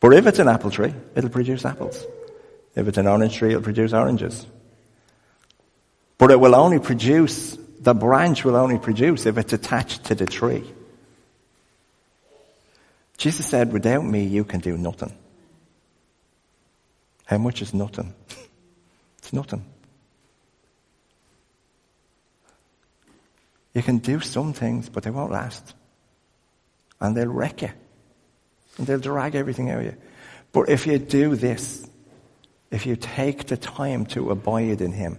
But 0.00 0.14
if 0.14 0.26
it's 0.26 0.38
an 0.38 0.48
apple 0.48 0.70
tree, 0.70 0.92
it'll 1.14 1.30
produce 1.30 1.64
apples. 1.64 2.04
If 2.74 2.88
it's 2.88 2.98
an 2.98 3.06
orange 3.06 3.36
tree, 3.36 3.50
it'll 3.50 3.62
produce 3.62 3.92
oranges. 3.92 4.46
But 6.18 6.30
it 6.30 6.40
will 6.40 6.54
only 6.54 6.78
produce, 6.78 7.58
the 7.80 7.94
branch 7.94 8.44
will 8.44 8.56
only 8.56 8.78
produce 8.78 9.26
if 9.26 9.36
it's 9.38 9.52
attached 9.52 10.04
to 10.04 10.14
the 10.14 10.26
tree. 10.26 10.64
Jesus 13.18 13.46
said, 13.46 13.72
without 13.72 14.04
me, 14.04 14.24
you 14.24 14.44
can 14.44 14.60
do 14.60 14.76
nothing. 14.76 15.12
How 17.26 17.38
much 17.38 17.62
is 17.62 17.74
nothing? 17.74 18.14
it's 19.18 19.32
nothing. 19.32 19.64
You 23.74 23.82
can 23.82 23.98
do 23.98 24.20
some 24.20 24.52
things, 24.52 24.88
but 24.88 25.02
they 25.02 25.10
won't 25.10 25.30
last. 25.30 25.74
And 27.00 27.16
they'll 27.16 27.28
wreck 27.28 27.62
you. 27.62 27.70
And 28.78 28.86
they'll 28.86 28.98
drag 28.98 29.34
everything 29.34 29.70
out 29.70 29.80
of 29.80 29.84
you. 29.84 29.96
But 30.52 30.68
if 30.68 30.86
you 30.86 30.98
do 30.98 31.36
this, 31.36 31.88
if 32.72 32.86
you 32.86 32.96
take 32.96 33.46
the 33.46 33.56
time 33.56 34.06
to 34.06 34.30
abide 34.30 34.80
in 34.80 34.92
Him 34.92 35.18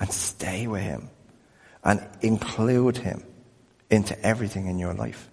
and 0.00 0.12
stay 0.12 0.66
with 0.66 0.82
Him 0.82 1.08
and 1.84 2.06
include 2.20 2.98
Him 2.98 3.22
into 3.88 4.20
everything 4.20 4.66
in 4.66 4.78
your 4.78 4.92
life, 4.92 5.30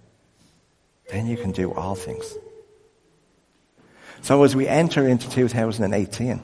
then 1.10 1.26
you 1.26 1.36
can 1.36 1.50
do 1.50 1.74
all 1.74 1.96
things. 1.96 2.32
So 4.22 4.44
as 4.44 4.54
we 4.54 4.68
enter 4.68 5.06
into 5.06 5.28
2018, 5.28 6.40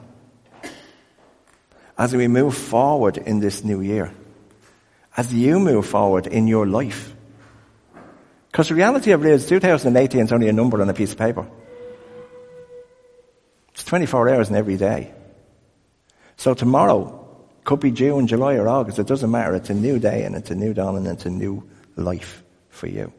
as 1.97 2.13
we 2.13 2.27
move 2.27 2.57
forward 2.57 3.17
in 3.17 3.39
this 3.39 3.63
new 3.63 3.79
year, 3.79 4.13
as 5.15 5.33
you 5.33 5.59
move 5.59 5.85
forward 5.85 6.27
in 6.27 6.47
your 6.47 6.67
life. 6.67 7.15
Because 8.51 8.67
the 8.67 8.75
reality 8.75 9.11
of 9.11 9.25
it 9.25 9.31
is 9.31 9.47
2018 9.47 10.21
is 10.21 10.31
only 10.33 10.49
a 10.49 10.53
number 10.53 10.81
on 10.81 10.89
a 10.89 10.93
piece 10.93 11.13
of 11.13 11.17
paper. 11.17 11.47
It's 13.85 13.91
24 13.91 14.29
hours 14.29 14.49
in 14.49 14.55
every 14.55 14.77
day. 14.77 15.13
So 16.37 16.55
tomorrow 16.55 17.23
could 17.65 17.79
be 17.79 17.91
June, 17.91 18.25
July 18.25 18.55
or 18.55 18.67
August. 18.67 18.97
It 18.97 19.05
doesn't 19.05 19.29
matter. 19.29 19.53
It's 19.53 19.69
a 19.69 19.75
new 19.75 19.99
day 19.99 20.23
and 20.23 20.35
it's 20.35 20.49
a 20.49 20.55
new 20.55 20.73
dawn 20.73 20.95
and 20.95 21.05
it's 21.05 21.27
a 21.27 21.29
new 21.29 21.69
life 21.95 22.41
for 22.69 22.87
you. 22.87 23.13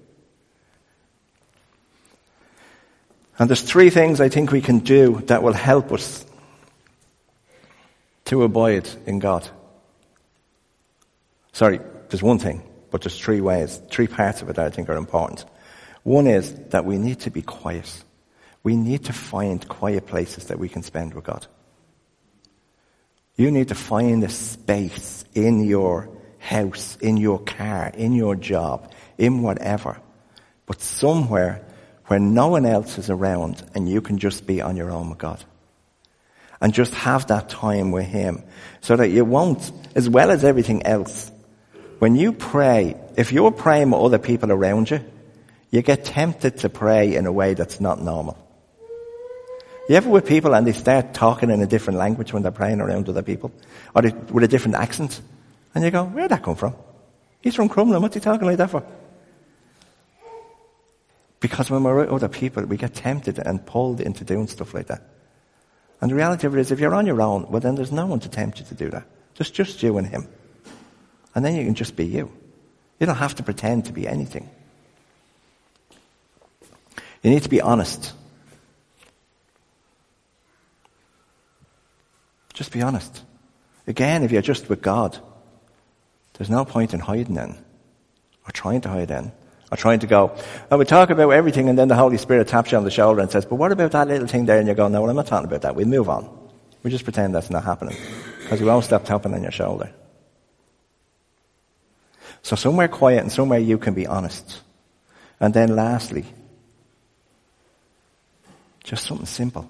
And 3.38 3.48
there's 3.48 3.62
three 3.62 3.90
things 3.90 4.20
I 4.20 4.28
think 4.28 4.50
we 4.50 4.60
can 4.60 4.80
do 4.80 5.22
that 5.26 5.44
will 5.44 5.52
help 5.52 5.92
us 5.92 6.26
to 8.24 8.42
abide 8.42 8.88
in 9.06 9.20
God. 9.20 9.48
Sorry, 11.52 11.78
there's 12.08 12.24
one 12.24 12.40
thing, 12.40 12.60
but 12.90 13.02
there's 13.02 13.16
three 13.16 13.40
ways, 13.40 13.80
three 13.88 14.08
parts 14.08 14.42
of 14.42 14.50
it 14.50 14.56
that 14.56 14.66
I 14.66 14.70
think 14.70 14.88
are 14.88 14.96
important. 14.96 15.44
One 16.02 16.26
is 16.26 16.52
that 16.70 16.84
we 16.84 16.98
need 16.98 17.20
to 17.20 17.30
be 17.30 17.42
quiet. 17.42 18.02
We 18.66 18.74
need 18.74 19.04
to 19.04 19.12
find 19.12 19.68
quiet 19.68 20.08
places 20.08 20.46
that 20.46 20.58
we 20.58 20.68
can 20.68 20.82
spend 20.82 21.14
with 21.14 21.22
God. 21.22 21.46
You 23.36 23.52
need 23.52 23.68
to 23.68 23.76
find 23.76 24.24
a 24.24 24.28
space 24.28 25.24
in 25.34 25.62
your 25.62 26.08
house, 26.40 26.96
in 26.96 27.16
your 27.16 27.38
car, 27.38 27.92
in 27.94 28.12
your 28.12 28.34
job, 28.34 28.90
in 29.18 29.42
whatever, 29.42 30.00
but 30.66 30.80
somewhere 30.80 31.64
where 32.06 32.18
no 32.18 32.48
one 32.48 32.66
else 32.66 32.98
is 32.98 33.08
around 33.08 33.62
and 33.76 33.88
you 33.88 34.00
can 34.00 34.18
just 34.18 34.48
be 34.48 34.60
on 34.60 34.74
your 34.76 34.90
own 34.90 35.10
with 35.10 35.18
God. 35.18 35.44
And 36.60 36.74
just 36.74 36.92
have 36.94 37.28
that 37.28 37.48
time 37.48 37.92
with 37.92 38.06
Him 38.06 38.42
so 38.80 38.96
that 38.96 39.10
you 39.10 39.24
won't, 39.24 39.70
as 39.94 40.10
well 40.10 40.32
as 40.32 40.42
everything 40.42 40.84
else, 40.84 41.30
when 42.00 42.16
you 42.16 42.32
pray, 42.32 42.96
if 43.16 43.30
you're 43.30 43.52
praying 43.52 43.92
with 43.92 44.00
other 44.00 44.18
people 44.18 44.50
around 44.50 44.90
you, 44.90 45.04
you 45.70 45.82
get 45.82 46.04
tempted 46.04 46.56
to 46.58 46.68
pray 46.68 47.14
in 47.14 47.26
a 47.26 47.32
way 47.32 47.54
that's 47.54 47.80
not 47.80 48.02
normal. 48.02 48.42
You 49.88 49.94
ever 49.94 50.10
with 50.10 50.26
people 50.26 50.54
and 50.54 50.66
they 50.66 50.72
start 50.72 51.14
talking 51.14 51.50
in 51.50 51.62
a 51.62 51.66
different 51.66 51.98
language 51.98 52.32
when 52.32 52.42
they're 52.42 52.52
praying 52.52 52.80
around 52.80 53.08
other 53.08 53.22
people? 53.22 53.52
Or 53.94 54.02
they, 54.02 54.10
with 54.10 54.42
a 54.42 54.48
different 54.48 54.76
accent? 54.76 55.20
And 55.74 55.84
you 55.84 55.90
go, 55.90 56.04
where'd 56.04 56.30
that 56.30 56.42
come 56.42 56.56
from? 56.56 56.74
He's 57.40 57.54
from 57.54 57.68
Crumlin. 57.68 58.00
What's 58.00 58.14
he 58.14 58.20
talking 58.20 58.46
like 58.46 58.56
that 58.56 58.70
for? 58.70 58.82
Because 61.38 61.70
when 61.70 61.84
we're 61.84 62.00
with 62.00 62.08
other 62.08 62.28
people, 62.28 62.64
we 62.64 62.76
get 62.76 62.94
tempted 62.94 63.38
and 63.38 63.64
pulled 63.64 64.00
into 64.00 64.24
doing 64.24 64.48
stuff 64.48 64.74
like 64.74 64.88
that. 64.88 65.02
And 66.00 66.10
the 66.10 66.16
reality 66.16 66.46
of 66.46 66.56
it 66.56 66.60
is, 66.60 66.72
if 66.72 66.80
you're 66.80 66.94
on 66.94 67.06
your 67.06 67.22
own, 67.22 67.48
well 67.48 67.60
then 67.60 67.76
there's 67.76 67.92
no 67.92 68.06
one 68.06 68.20
to 68.20 68.28
tempt 68.28 68.58
you 68.58 68.66
to 68.66 68.74
do 68.74 68.90
that. 68.90 69.06
Just, 69.34 69.54
just 69.54 69.82
you 69.82 69.96
and 69.98 70.06
him. 70.06 70.26
And 71.34 71.44
then 71.44 71.54
you 71.54 71.64
can 71.64 71.74
just 71.74 71.94
be 71.94 72.06
you. 72.06 72.32
You 72.98 73.06
don't 73.06 73.16
have 73.16 73.36
to 73.36 73.42
pretend 73.42 73.84
to 73.86 73.92
be 73.92 74.08
anything. 74.08 74.48
You 77.22 77.30
need 77.30 77.42
to 77.44 77.48
be 77.48 77.60
honest. 77.60 78.12
Just 82.56 82.72
be 82.72 82.80
honest. 82.80 83.22
Again, 83.86 84.24
if 84.24 84.32
you're 84.32 84.40
just 84.40 84.70
with 84.70 84.80
God, 84.80 85.16
there's 86.34 86.48
no 86.48 86.64
point 86.64 86.94
in 86.94 87.00
hiding 87.00 87.36
in 87.36 87.50
or 87.50 88.50
trying 88.52 88.80
to 88.80 88.88
hide 88.88 89.10
in 89.10 89.30
or 89.70 89.76
trying 89.76 89.98
to 90.00 90.06
go, 90.06 90.34
and 90.70 90.78
we 90.78 90.86
talk 90.86 91.10
about 91.10 91.28
everything 91.30 91.68
and 91.68 91.78
then 91.78 91.88
the 91.88 91.94
Holy 91.94 92.16
Spirit 92.16 92.48
taps 92.48 92.72
you 92.72 92.78
on 92.78 92.84
the 92.84 92.90
shoulder 92.90 93.20
and 93.20 93.30
says, 93.30 93.44
but 93.44 93.56
what 93.56 93.72
about 93.72 93.92
that 93.92 94.08
little 94.08 94.26
thing 94.26 94.46
there? 94.46 94.58
And 94.58 94.66
you 94.66 94.74
go, 94.74 94.88
no, 94.88 95.02
well, 95.02 95.10
I'm 95.10 95.16
not 95.16 95.26
talking 95.26 95.46
about 95.46 95.62
that. 95.62 95.76
We 95.76 95.84
move 95.84 96.08
on. 96.08 96.30
We 96.82 96.90
just 96.90 97.04
pretend 97.04 97.34
that's 97.34 97.50
not 97.50 97.62
happening. 97.62 97.96
Because 98.40 98.58
he 98.58 98.64
won't 98.64 98.84
stop 98.84 99.04
tapping 99.04 99.34
on 99.34 99.42
your 99.42 99.52
shoulder. 99.52 99.92
So 102.40 102.56
somewhere 102.56 102.88
quiet 102.88 103.20
and 103.20 103.30
somewhere 103.30 103.58
you 103.58 103.76
can 103.76 103.92
be 103.92 104.06
honest. 104.06 104.62
And 105.40 105.52
then 105.52 105.76
lastly, 105.76 106.24
just 108.82 109.04
something 109.04 109.26
simple. 109.26 109.68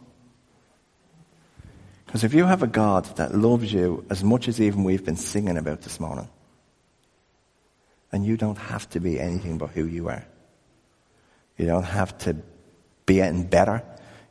Because 2.17 2.33
if 2.33 2.33
you 2.33 2.47
have 2.47 2.63
a 2.63 2.67
God 2.67 3.05
that 3.17 3.35
loves 3.35 3.71
you 3.71 4.07
as 4.09 4.25
much 4.25 4.49
as 4.49 4.59
even 4.59 4.85
we've 4.85 5.05
been 5.05 5.19
singing 5.19 5.59
about 5.59 5.83
this 5.83 6.01
morning, 6.01 6.31
and 8.11 8.25
you 8.25 8.39
don't 8.39 8.57
have 8.57 8.89
to 8.89 9.01
be 9.01 9.21
anything 9.21 9.59
but 9.59 9.69
who 9.69 9.85
you 9.85 10.09
are. 10.09 10.25
You 11.59 11.67
don't 11.67 11.83
have 11.83 12.17
to 12.21 12.35
be 13.05 13.17
getting 13.17 13.43
better. 13.43 13.83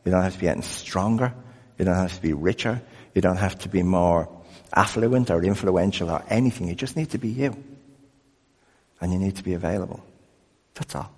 You 0.03 0.11
don't 0.11 0.23
have 0.23 0.33
to 0.33 0.39
be 0.39 0.47
getting 0.47 0.63
stronger. 0.63 1.31
You 1.77 1.85
don't 1.85 1.93
have 1.93 2.15
to 2.15 2.21
be 2.23 2.33
richer. 2.33 2.81
You 3.13 3.21
don't 3.21 3.37
have 3.37 3.59
to 3.59 3.69
be 3.69 3.83
more 3.83 4.29
affluent 4.73 5.29
or 5.29 5.43
influential 5.43 6.09
or 6.09 6.23
anything. 6.27 6.67
You 6.67 6.73
just 6.73 6.97
need 6.97 7.11
to 7.11 7.19
be 7.19 7.29
you 7.29 7.55
and 8.99 9.13
you 9.13 9.19
need 9.19 9.35
to 9.35 9.43
be 9.43 9.53
available. 9.53 10.03
That's 10.73 10.95
all. 10.95 11.11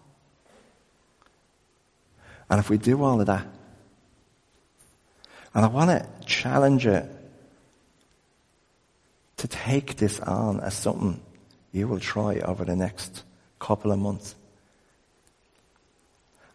And 2.49 2.59
if 2.59 2.69
we 2.69 2.77
do 2.77 3.01
all 3.01 3.21
of 3.21 3.27
that, 3.27 3.47
and 5.57 5.65
I 5.65 5.69
want 5.69 5.89
to 5.89 6.05
challenge 6.27 6.85
you 6.85 7.01
to 9.37 9.47
take 9.47 9.97
this 9.97 10.19
on 10.19 10.59
as 10.59 10.75
something 10.75 11.19
you 11.71 11.87
will 11.87 11.99
try 11.99 12.37
over 12.41 12.63
the 12.63 12.75
next 12.75 13.23
couple 13.57 13.91
of 13.91 13.97
months. 13.97 14.35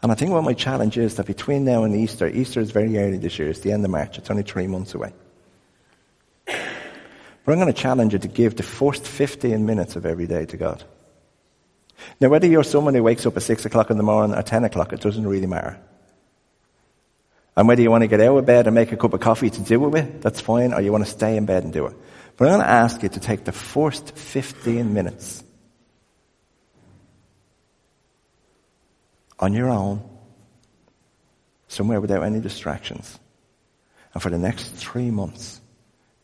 And 0.04 0.12
I 0.12 0.14
think 0.14 0.30
what 0.30 0.44
my 0.44 0.54
challenge 0.54 0.98
is 0.98 1.16
that 1.16 1.26
between 1.26 1.64
now 1.64 1.82
and 1.82 1.96
Easter, 1.96 2.28
Easter 2.28 2.60
is 2.60 2.70
very 2.70 2.96
early 2.96 3.18
this 3.18 3.40
year, 3.40 3.48
it's 3.48 3.58
the 3.58 3.72
end 3.72 3.84
of 3.84 3.90
March, 3.90 4.18
it's 4.18 4.30
only 4.30 4.44
three 4.44 4.68
months 4.68 4.94
away. 4.94 5.12
But 6.46 6.56
I'm 7.48 7.58
going 7.58 7.66
to 7.66 7.72
challenge 7.72 8.12
you 8.12 8.20
to 8.20 8.28
give 8.28 8.54
the 8.54 8.62
first 8.62 9.04
15 9.04 9.66
minutes 9.66 9.96
of 9.96 10.06
every 10.06 10.28
day 10.28 10.46
to 10.46 10.56
God. 10.56 10.84
Now, 12.20 12.28
whether 12.28 12.46
you're 12.46 12.62
someone 12.62 12.94
who 12.94 13.02
wakes 13.02 13.26
up 13.26 13.36
at 13.36 13.42
6 13.42 13.64
o'clock 13.64 13.90
in 13.90 13.96
the 13.96 14.04
morning 14.04 14.36
or 14.36 14.42
10 14.42 14.62
o'clock, 14.62 14.92
it 14.92 15.00
doesn't 15.00 15.26
really 15.26 15.48
matter. 15.48 15.80
And 17.56 17.68
whether 17.68 17.82
you 17.82 17.90
want 17.90 18.02
to 18.02 18.08
get 18.08 18.20
out 18.20 18.36
of 18.36 18.46
bed 18.46 18.66
and 18.66 18.74
make 18.74 18.92
a 18.92 18.96
cup 18.96 19.12
of 19.12 19.20
coffee 19.20 19.50
to 19.50 19.60
do 19.60 19.84
it 19.84 19.88
with, 19.88 20.22
that's 20.22 20.40
fine, 20.40 20.72
or 20.72 20.80
you 20.80 20.90
want 20.90 21.04
to 21.04 21.10
stay 21.10 21.36
in 21.36 21.44
bed 21.44 21.64
and 21.64 21.72
do 21.72 21.86
it. 21.86 21.96
But 22.36 22.48
I'm 22.48 22.54
going 22.54 22.66
to 22.66 22.70
ask 22.70 23.02
you 23.02 23.10
to 23.10 23.20
take 23.20 23.44
the 23.44 23.52
first 23.52 24.16
15 24.16 24.94
minutes 24.94 25.44
on 29.38 29.52
your 29.52 29.68
own, 29.68 30.08
somewhere 31.68 32.00
without 32.00 32.22
any 32.22 32.40
distractions. 32.40 33.18
And 34.14 34.22
for 34.22 34.30
the 34.30 34.38
next 34.38 34.68
three 34.70 35.10
months, 35.10 35.60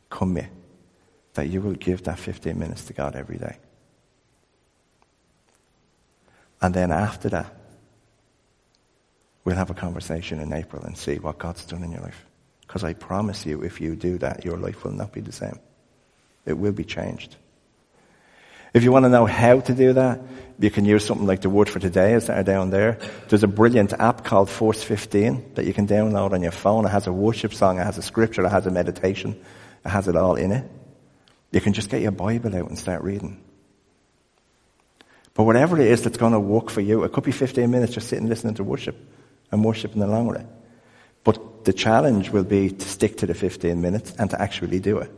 commit 0.09 0.49
that 1.35 1.49
you 1.49 1.61
will 1.61 1.75
give 1.75 2.05
that 2.05 2.19
15 2.19 2.59
minutes 2.59 2.85
to 2.87 2.93
God 2.93 3.17
every 3.17 3.37
day. 3.37 3.57
And 6.61 6.75
then 6.75 6.91
after 6.91 7.29
that, 7.29 7.58
we'll 9.49 9.57
have 9.57 9.71
a 9.71 9.75
conversation 9.75 10.41
in 10.41 10.53
April 10.53 10.83
and 10.83 10.95
see 10.95 11.15
what 11.15 11.39
God's 11.39 11.65
done 11.65 11.83
in 11.83 11.91
your 11.91 12.03
life. 12.03 12.23
Because 12.61 12.85
I 12.85 12.93
promise 12.93 13.47
you, 13.47 13.63
if 13.63 13.81
you 13.81 13.97
do 13.97 14.19
that, 14.19 14.45
your 14.45 14.59
life 14.59 14.85
will 14.85 14.93
not 14.93 15.11
be 15.11 15.23
the 15.23 15.33
same. 15.33 15.59
It 16.45 16.53
will 16.53 16.73
be 16.73 16.85
changed. 16.85 17.35
If 18.75 18.85
you 18.85 18.93
want 18.93 19.07
to 19.07 19.09
know 19.09 19.25
how 19.25 19.61
to 19.61 19.75
do 19.75 19.95
that, 19.95 20.21
you 20.59 20.71
can 20.71 20.85
use 20.85 21.07
something 21.07 21.27
like 21.27 21.41
the 21.41 21.49
word 21.49 21.71
for 21.71 21.79
today 21.79 22.13
is 22.13 22.27
down 22.27 22.69
there. 22.69 22.99
There's 23.31 23.43
a 23.43 23.49
brilliant 23.49 23.95
app 23.95 24.23
called 24.23 24.51
First 24.51 24.85
15 24.85 25.55
that 25.55 25.65
you 25.65 25.73
can 25.73 25.87
download 25.87 26.33
on 26.33 26.43
your 26.43 26.53
phone. 26.53 26.85
It 26.85 26.91
has 26.91 27.07
a 27.07 27.13
worship 27.13 27.55
song, 27.55 27.79
it 27.79 27.85
has 27.85 27.97
a 27.97 28.03
scripture, 28.03 28.45
it 28.45 28.51
has 28.51 28.67
a 28.67 28.71
meditation. 28.71 29.43
It 29.83 29.89
has 29.89 30.09
it 30.09 30.17
all 30.17 30.35
in 30.35 30.53
it. 30.53 30.71
You 31.53 31.63
can 31.63 31.73
just 31.73 31.89
get 31.89 32.03
your 32.03 32.11
Bible 32.11 32.55
out 32.55 32.69
and 32.69 32.79
start 32.79 33.03
reading. 33.03 33.43
But 35.33 35.45
whatever 35.45 35.81
it 35.81 35.87
is 35.87 36.03
that's 36.03 36.19
going 36.19 36.35
to 36.35 36.41
work 36.41 36.69
for 36.69 36.83
you, 36.83 37.05
it 37.05 37.13
could 37.13 37.25
be 37.25 37.33
15 37.33 37.71
minutes 37.71 37.95
just 37.95 38.09
sitting 38.09 38.29
listening 38.29 38.57
to 38.57 38.65
worship 38.65 38.95
and 39.51 39.65
worship 39.65 39.95
in 39.95 40.01
the 40.01 40.07
long 40.07 40.29
run. 40.29 40.49
But 41.25 41.65
the 41.65 41.73
challenge 41.73 42.31
will 42.31 42.45
be 42.45 42.71
to 42.71 42.89
stick 42.89 43.17
to 43.19 43.27
the 43.27 43.35
15 43.35 43.81
minutes 43.81 44.15
and 44.19 44.31
to 44.31 44.41
actually 44.41 44.81
do 44.81 44.99
it. 44.99 45.11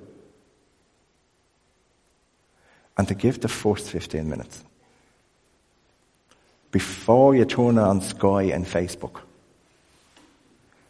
And 2.97 3.07
to 3.09 3.15
give 3.15 3.41
the 3.41 3.49
first 3.49 3.91
15 3.91 4.29
minutes. 4.29 4.65
Before 6.71 7.35
you 7.35 7.45
turn 7.45 7.79
on 7.79 8.01
Sky 8.01 8.45
and 8.45 8.65
Facebook. 8.65 9.21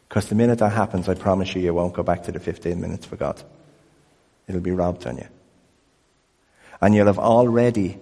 Because 0.08 0.28
the 0.28 0.34
minute 0.34 0.58
that 0.58 0.72
happens, 0.72 1.08
I 1.08 1.14
promise 1.14 1.54
you, 1.54 1.62
you 1.62 1.72
won't 1.72 1.94
go 1.94 2.02
back 2.02 2.24
to 2.24 2.32
the 2.32 2.40
15 2.40 2.80
minutes 2.80 3.06
for 3.06 3.16
God. 3.16 3.40
It'll 4.48 4.60
be 4.60 4.72
robbed 4.72 5.06
on 5.06 5.18
you. 5.18 5.28
And 6.80 6.94
you'll 6.94 7.06
have 7.06 7.18
already 7.18 7.98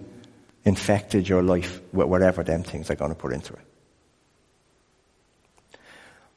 infected 0.65 1.29
your 1.29 1.43
life 1.43 1.81
with 1.93 2.07
whatever 2.07 2.43
them 2.43 2.63
things 2.63 2.89
are 2.89 2.95
going 2.95 3.11
to 3.11 3.15
put 3.15 3.33
into 3.33 3.53
it. 3.53 3.68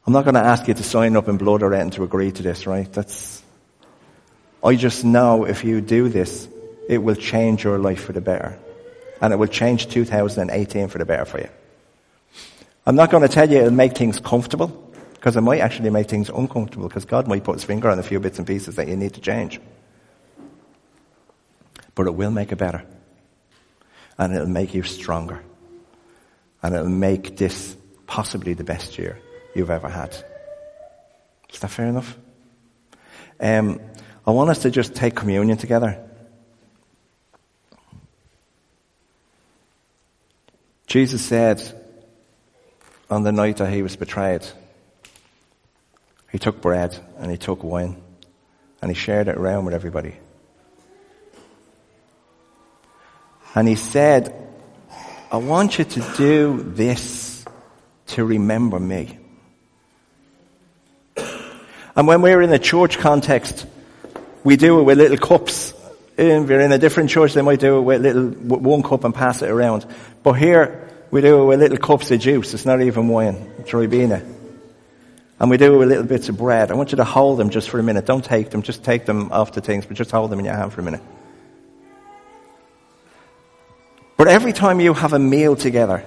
I'm 0.07 0.13
not 0.13 0.25
going 0.25 0.35
to 0.35 0.41
ask 0.41 0.67
you 0.67 0.75
to 0.75 0.83
sign 0.83 1.17
up 1.17 1.29
in 1.29 1.37
blood 1.37 1.63
or 1.63 1.73
anything 1.75 1.93
to 1.93 2.05
agree 2.05 2.33
to 2.33 2.43
this, 2.43 2.67
right? 2.67 2.93
That's, 2.93 3.43
I 4.63 4.75
just 4.75 5.05
know 5.05 5.45
if 5.45 5.63
you 5.63 5.81
do 5.81 6.09
this, 6.09 6.49
it 6.89 6.99
will 6.99 7.15
change 7.15 7.63
your 7.63 7.79
life 7.79 8.03
for 8.03 8.13
the 8.13 8.21
better. 8.21 8.59
And 9.21 9.33
it 9.33 9.37
will 9.37 9.47
change 9.47 9.89
2018 9.89 10.89
for 10.89 10.99
the 10.99 11.05
better 11.05 11.25
for 11.25 11.39
you. 11.39 11.49
I'm 12.85 12.97
not 12.97 13.11
going 13.11 13.23
to 13.23 13.29
tell 13.29 13.49
you 13.49 13.59
it'll 13.59 13.71
make 13.71 13.97
things 13.97 14.19
comfortable. 14.19 14.79
Because 15.15 15.37
it 15.37 15.43
might 15.43 15.61
actually 15.61 15.91
make 15.91 16.09
things 16.09 16.29
uncomfortable 16.31 16.89
because 16.89 17.05
God 17.05 17.29
might 17.29 17.45
put 17.45 17.55
his 17.55 17.63
finger 17.63 17.89
on 17.89 17.97
a 17.97 18.03
few 18.03 18.19
bits 18.19 18.39
and 18.39 18.47
pieces 18.47 18.75
that 18.75 18.89
you 18.89 18.97
need 18.97 19.15
to 19.15 19.21
change. 19.21 19.61
But 21.95 22.09
it 22.09 22.15
will 22.17 22.33
make 22.33 22.51
it 22.51 22.57
better. 22.57 22.85
And 24.19 24.35
it'll 24.35 24.49
make 24.49 24.75
you 24.75 24.83
stronger. 24.83 25.45
And 26.61 26.75
it'll 26.75 26.89
make 26.89 27.37
this 27.37 27.77
possibly 28.09 28.55
the 28.55 28.65
best 28.65 28.99
year 28.99 29.21
you've 29.55 29.71
ever 29.71 29.89
had. 29.89 30.17
Is 31.53 31.61
that 31.61 31.69
fair 31.69 31.87
enough? 31.87 32.17
Um, 33.41 33.81
I 34.27 34.31
want 34.31 34.51
us 34.51 34.61
to 34.61 34.71
just 34.71 34.95
take 34.95 35.15
communion 35.15 35.59
together. 35.59 35.99
Jesus 40.87 41.25
said 41.25 41.63
on 43.11 43.23
the 43.23 43.33
night 43.33 43.57
that 43.59 43.73
he 43.73 43.83
was 43.83 43.97
betrayed, 43.97 44.47
he 46.31 46.39
took 46.39 46.61
bread 46.61 46.99
and 47.19 47.31
he 47.31 47.37
took 47.37 47.63
wine 47.65 48.01
and 48.81 48.91
he 48.91 48.95
shared 48.95 49.29
it 49.29 49.37
around 49.37 49.65
with 49.65 49.75
everybody. 49.75 50.17
And 53.55 53.69
he 53.69 53.77
said, 53.77 54.35
I 55.31 55.37
want 55.37 55.79
you 55.79 55.85
to 55.85 56.01
do 56.17 56.63
this 56.63 57.45
to 58.09 58.25
remember 58.25 58.79
me. 58.79 59.19
And 61.95 62.07
when 62.07 62.23
we're 62.23 62.43
in 62.43 62.53
a 62.53 62.59
church 62.59 62.99
context, 62.99 63.67
we 64.45 64.57
do 64.57 64.81
it 64.81 64.83
with 64.85 64.99
little 64.99 65.19
cups. 65.19 65.75
If 66.17 66.49
you're 66.49 66.61
in 66.61 66.73
a 66.73 66.79
different 66.79 67.11
church, 67.11 67.35
they 67.35 67.43
might 67.43 67.61
do 67.61 67.79
it 67.79 67.83
with 67.83 68.03
little, 68.03 68.29
one 68.29 68.83
cup 68.83 69.05
and 69.05 69.15
pass 69.15 69.43
it 69.43 69.51
around. 69.51 69.87
But 70.23 70.35
here, 70.35 70.89
we 71.11 71.21
do 71.21 71.43
it 71.43 71.45
with 71.47 71.61
little 71.61 71.79
cups 71.79 72.11
of 72.11 72.21
juice. 72.21 72.55
It's 72.55 72.67
not 72.67 72.81
even 72.81 73.09
wine. 73.09 73.53
It's 73.59 73.71
Ribena. 73.71 74.27
And 75.39 75.51
we 75.51 75.57
do 75.57 75.75
it 75.75 75.79
with 75.79 75.89
little 75.89 76.05
bits 76.05 76.29
of 76.29 76.39
bread. 76.39 76.71
I 76.71 76.75
want 76.75 76.93
you 76.93 76.97
to 76.97 77.05
hold 77.05 77.39
them 77.39 77.51
just 77.51 77.69
for 77.69 77.79
a 77.79 77.83
minute. 77.83 78.07
Don't 78.07 78.25
take 78.25 78.51
them. 78.51 78.63
Just 78.63 78.85
take 78.85 79.07
them 79.07 79.33
off 79.33 79.53
the 79.53 79.61
things, 79.61 79.85
but 79.87 79.97
just 79.97 80.11
hold 80.11 80.31
them 80.31 80.39
in 80.39 80.45
your 80.45 80.55
hand 80.55 80.73
for 80.73 80.81
a 80.81 80.85
minute. 80.85 81.03
But 84.17 84.29
every 84.29 84.53
time 84.53 84.81
you 84.81 84.95
have 84.95 85.13
a 85.13 85.19
meal 85.19 85.57
together, 85.57 86.05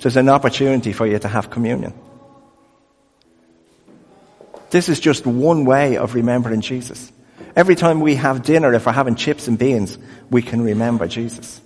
there's 0.00 0.16
an 0.16 0.28
opportunity 0.28 0.92
for 0.92 1.06
you 1.06 1.18
to 1.18 1.28
have 1.28 1.50
communion. 1.50 1.92
This 4.70 4.88
is 4.88 5.00
just 5.00 5.26
one 5.26 5.64
way 5.64 5.96
of 5.96 6.14
remembering 6.14 6.60
Jesus. 6.60 7.10
Every 7.56 7.74
time 7.74 8.00
we 8.00 8.16
have 8.16 8.42
dinner, 8.42 8.72
if 8.74 8.86
we're 8.86 8.92
having 8.92 9.16
chips 9.16 9.48
and 9.48 9.58
beans, 9.58 9.98
we 10.30 10.42
can 10.42 10.62
remember 10.62 11.08
Jesus. 11.08 11.60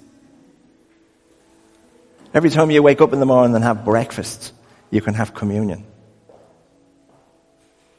Every 2.34 2.50
time 2.50 2.70
you 2.70 2.82
wake 2.82 3.00
up 3.00 3.12
in 3.12 3.20
the 3.20 3.26
morning 3.26 3.54
and 3.54 3.64
have 3.64 3.84
breakfast, 3.84 4.52
you 4.90 5.00
can 5.00 5.14
have 5.14 5.34
communion. 5.34 5.84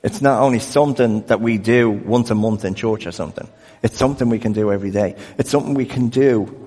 It's 0.01 0.21
not 0.21 0.41
only 0.41 0.59
something 0.59 1.23
that 1.27 1.39
we 1.39 1.57
do 1.57 1.89
once 1.89 2.29
a 2.29 2.35
month 2.35 2.65
in 2.65 2.75
church 2.75 3.05
or 3.05 3.11
something. 3.11 3.47
It's 3.81 3.97
something 3.97 4.29
we 4.29 4.39
can 4.39 4.53
do 4.53 4.71
every 4.71 4.91
day. 4.91 5.15
It's 5.37 5.49
something 5.49 5.73
we 5.73 5.85
can 5.85 6.09
do 6.09 6.59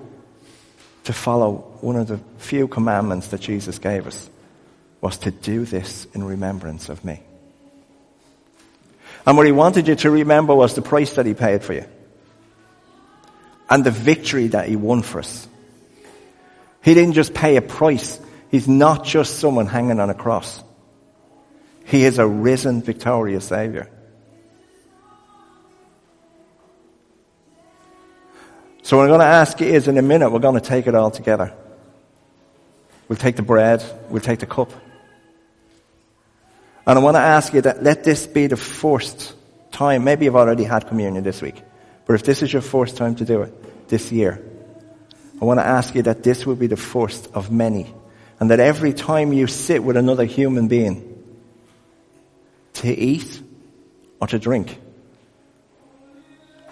to 1.03 1.13
follow 1.13 1.77
one 1.81 1.95
of 1.95 2.07
the 2.07 2.19
few 2.37 2.67
commandments 2.67 3.27
that 3.27 3.41
Jesus 3.41 3.79
gave 3.79 4.07
us 4.07 4.29
was 5.01 5.17
to 5.19 5.31
do 5.31 5.65
this 5.65 6.07
in 6.13 6.23
remembrance 6.23 6.89
of 6.89 7.03
me. 7.05 7.21
And 9.27 9.35
what 9.35 9.45
he 9.45 9.51
wanted 9.51 9.89
you 9.89 9.95
to 9.95 10.09
remember 10.09 10.55
was 10.55 10.73
the 10.73 10.81
price 10.81 11.15
that 11.15 11.25
he 11.25 11.33
paid 11.33 11.61
for 11.61 11.73
you. 11.73 11.85
And 13.69 13.83
the 13.83 13.91
victory 13.91 14.47
that 14.47 14.69
he 14.69 14.77
won 14.77 15.01
for 15.01 15.19
us. 15.19 15.45
He 16.81 16.93
didn't 16.93 17.11
just 17.11 17.33
pay 17.33 17.57
a 17.57 17.61
price. 17.61 18.21
He's 18.49 18.69
not 18.69 19.03
just 19.03 19.39
someone 19.39 19.67
hanging 19.67 19.99
on 19.99 20.09
a 20.09 20.13
cross. 20.13 20.63
He 21.83 22.05
is 22.05 22.19
a 22.19 22.25
risen, 22.25 22.81
victorious 22.81 23.43
Savior. 23.43 23.89
So 28.83 28.95
what 28.95 29.03
I'm 29.03 29.09
going 29.09 29.19
to 29.19 29.25
ask 29.25 29.59
you 29.59 29.67
is 29.67 29.89
in 29.89 29.97
a 29.97 30.01
minute, 30.01 30.29
we're 30.29 30.39
going 30.39 30.55
to 30.55 30.61
take 30.61 30.87
it 30.87 30.95
all 30.95 31.11
together. 31.11 31.53
We'll 33.09 33.17
take 33.17 33.35
the 33.35 33.41
bread, 33.41 33.83
we'll 34.09 34.21
take 34.21 34.39
the 34.39 34.45
cup. 34.45 34.71
And 36.87 36.97
I 36.97 37.01
want 37.01 37.15
to 37.15 37.21
ask 37.21 37.53
you 37.53 37.61
that 37.61 37.83
let 37.83 38.03
this 38.03 38.25
be 38.25 38.47
the 38.47 38.57
first 38.57 39.35
time, 39.71 40.03
maybe 40.03 40.25
you've 40.25 40.35
already 40.35 40.63
had 40.63 40.87
communion 40.87 41.23
this 41.23 41.41
week, 41.41 41.61
but 42.05 42.13
if 42.13 42.23
this 42.23 42.41
is 42.41 42.51
your 42.51 42.63
first 42.63 42.97
time 42.97 43.15
to 43.15 43.25
do 43.25 43.43
it 43.43 43.89
this 43.89 44.11
year, 44.11 44.41
I 45.39 45.45
want 45.45 45.59
to 45.59 45.65
ask 45.65 45.93
you 45.93 46.01
that 46.03 46.23
this 46.23 46.45
will 46.45 46.55
be 46.55 46.67
the 46.67 46.77
first 46.77 47.29
of 47.33 47.51
many. 47.51 47.93
And 48.39 48.49
that 48.51 48.59
every 48.59 48.93
time 48.93 49.33
you 49.33 49.47
sit 49.47 49.83
with 49.83 49.97
another 49.97 50.23
human 50.23 50.67
being, 50.67 51.17
to 52.77 52.93
eat 52.93 53.41
or 54.21 54.27
to 54.27 54.39
drink. 54.39 54.79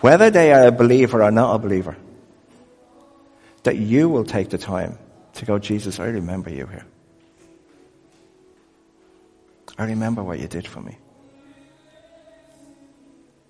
Whether 0.01 0.29
they 0.29 0.53
are 0.53 0.67
a 0.67 0.71
believer 0.71 1.23
or 1.23 1.31
not 1.31 1.55
a 1.55 1.59
believer, 1.59 1.97
that 3.63 3.77
you 3.77 4.07
will 4.09 4.23
take 4.23 4.49
the 4.49 4.57
time 4.57 4.97
to 5.33 5.45
go, 5.45 5.57
Jesus, 5.57 5.99
I 5.99 6.05
remember 6.05 6.51
you 6.51 6.67
here. 6.67 6.85
I 9.77 9.85
remember 9.85 10.23
what 10.23 10.39
you 10.39 10.47
did 10.47 10.67
for 10.67 10.81
me. 10.81 10.97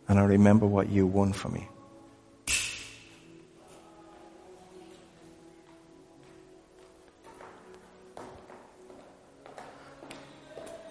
And 0.08 0.20
I 0.20 0.24
remember 0.24 0.66
what 0.66 0.90
you 0.90 1.06
won 1.08 1.34
for 1.34 1.50
me. 1.50 1.68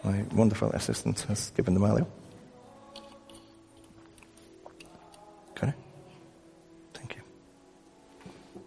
My 0.04 0.22
wonderful 0.34 0.70
assistant 0.72 1.20
has 1.22 1.50
given 1.50 1.74
the 1.74 1.80
malio. 1.80 2.06
Okay? 5.52 5.72
Thank 6.92 7.16
you. 7.16 7.22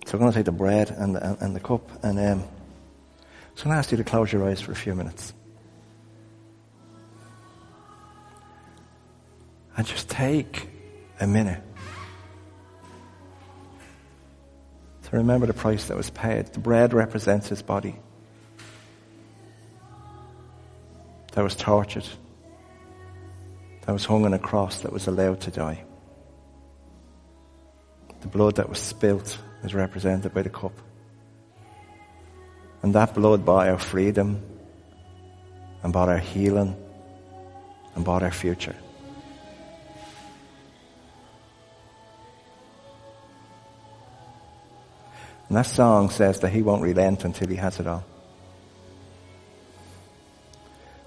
So 0.06 0.13
I'm 0.13 0.19
going 0.19 0.32
to 0.32 0.38
take 0.38 0.45
the 0.45 0.51
bread 0.51 0.89
and 0.89 1.15
the, 1.15 1.38
and 1.43 1.56
the 1.56 1.60
cup 1.60 1.88
and 2.03 2.17
um, 2.19 2.43
so 3.56 3.63
I'm 3.63 3.69
going 3.69 3.75
to 3.75 3.80
ask 3.80 3.91
you 3.91 3.97
to 3.97 4.03
close 4.03 4.32
your 4.32 4.47
eyes 4.47 4.62
for 4.62 4.71
a 4.71 4.75
few 4.75 4.95
minutes. 4.95 5.34
And 9.77 9.85
just 9.85 10.09
take 10.09 10.67
a 11.19 11.27
minute 11.27 11.61
to 15.03 15.17
remember 15.17 15.45
the 15.45 15.53
price 15.53 15.87
that 15.87 15.95
was 15.95 16.09
paid. 16.09 16.47
The 16.47 16.59
bread 16.59 16.93
represents 16.93 17.47
his 17.47 17.61
body. 17.61 17.95
that 21.37 21.43
was 21.43 21.55
tortured, 21.55 22.07
that 23.81 23.93
was 23.93 24.05
hung 24.05 24.25
on 24.25 24.33
a 24.33 24.39
cross, 24.39 24.79
that 24.79 24.91
was 24.91 25.05
allowed 25.05 25.39
to 25.39 25.51
die. 25.51 25.83
The 28.21 28.27
blood 28.27 28.55
that 28.55 28.67
was 28.67 28.79
spilt 28.79 29.37
is 29.63 29.75
represented 29.75 30.33
by 30.33 30.41
the 30.41 30.49
cup. 30.49 30.71
And 32.81 32.95
that 32.95 33.13
blood 33.13 33.45
bought 33.45 33.67
our 33.67 33.77
freedom 33.77 34.41
and 35.83 35.93
bought 35.93 36.09
our 36.09 36.17
healing 36.17 36.75
and 37.93 38.03
bought 38.03 38.23
our 38.23 38.31
future. 38.31 38.75
And 45.57 45.65
that 45.65 45.71
song 45.71 46.11
says 46.11 46.41
that 46.41 46.49
he 46.49 46.61
won't 46.61 46.83
relent 46.83 47.25
until 47.25 47.47
he 47.47 47.55
has 47.55 47.79
it 47.79 47.87
all. 47.87 48.05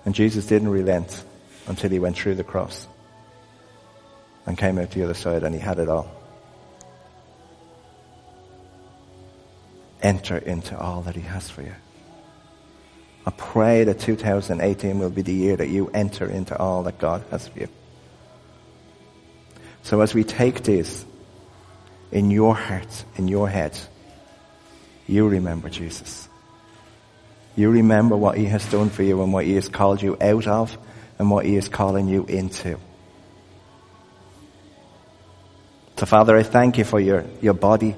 And 0.05 0.13
Jesus 0.13 0.45
didn't 0.45 0.71
relent 0.71 1.23
until 1.69 1.89
he 1.89 2.01
went 2.01 2.17
through 2.17 2.35
the 2.35 2.43
cross 2.43 2.89
and 4.47 4.59
came 4.59 4.81
out 4.81 4.91
the 4.91 5.05
other 5.05 5.15
side 5.15 5.45
and 5.45 5.55
he 5.55 5.61
had 5.61 5.79
it 5.79 5.89
all. 5.89 6.11
Enter 10.03 10.39
into 10.39 10.77
all 10.77 11.03
that 11.03 11.15
he 11.15 11.23
has 11.23 11.49
for 11.49 11.63
you. 11.63 11.77
I 13.25 13.31
pray 13.31 13.85
that 13.85 14.01
2018 14.01 14.99
will 14.99 15.11
be 15.11 15.23
the 15.23 15.33
year 15.33 15.55
that 15.59 15.69
you 15.69 15.93
enter 15.95 16.29
into 16.29 16.59
all 16.59 16.83
that 16.83 16.99
God 16.99 17.23
has 17.31 17.47
for 17.47 17.61
you. 17.61 17.69
So 19.85 20.01
as 20.01 20.13
we 20.13 20.25
take 20.25 20.65
this 20.65 21.05
in 22.11 22.33
your 22.33 22.57
heart, 22.57 23.05
in 23.15 23.29
your 23.29 23.49
head, 23.49 23.79
you 25.11 25.29
remember 25.29 25.69
Jesus. 25.69 26.29
You 27.57 27.71
remember 27.71 28.17
what 28.17 28.39
he 28.39 28.47
has 28.47 28.65
done 28.71 28.91
for 28.91 29.03
you 29.03 29.23
and 29.23 29.33
what 29.33 29.45
he 29.45 29.55
has 29.55 29.69
called 29.69 30.01
you 30.01 30.17
out 30.21 30.47
of 30.47 30.77
and 31.19 31.31
what 31.31 31.45
he 31.45 31.57
is 31.57 31.69
calling 31.69 32.09
you 32.09 32.25
into. 32.25 32.79
So 35.99 36.07
Father, 36.07 36.37
I 36.37 36.43
thank 36.43 36.79
you 36.79 36.85
for 36.85 36.99
your, 36.99 37.27
your 37.43 37.53
body. 37.53 37.95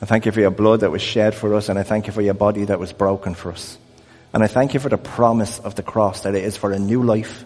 I 0.00 0.06
thank 0.06 0.24
you 0.24 0.32
for 0.32 0.40
your 0.40 0.50
blood 0.50 0.80
that 0.80 0.90
was 0.90 1.02
shed 1.02 1.34
for 1.34 1.54
us 1.54 1.68
and 1.68 1.78
I 1.78 1.82
thank 1.82 2.06
you 2.06 2.12
for 2.12 2.22
your 2.22 2.34
body 2.34 2.64
that 2.64 2.80
was 2.80 2.92
broken 2.92 3.34
for 3.34 3.52
us. 3.52 3.76
And 4.32 4.42
I 4.42 4.46
thank 4.46 4.72
you 4.72 4.80
for 4.80 4.88
the 4.88 4.96
promise 4.96 5.58
of 5.58 5.74
the 5.74 5.82
cross 5.82 6.22
that 6.22 6.34
it 6.34 6.44
is 6.44 6.56
for 6.56 6.72
a 6.72 6.78
new 6.78 7.02
life. 7.02 7.44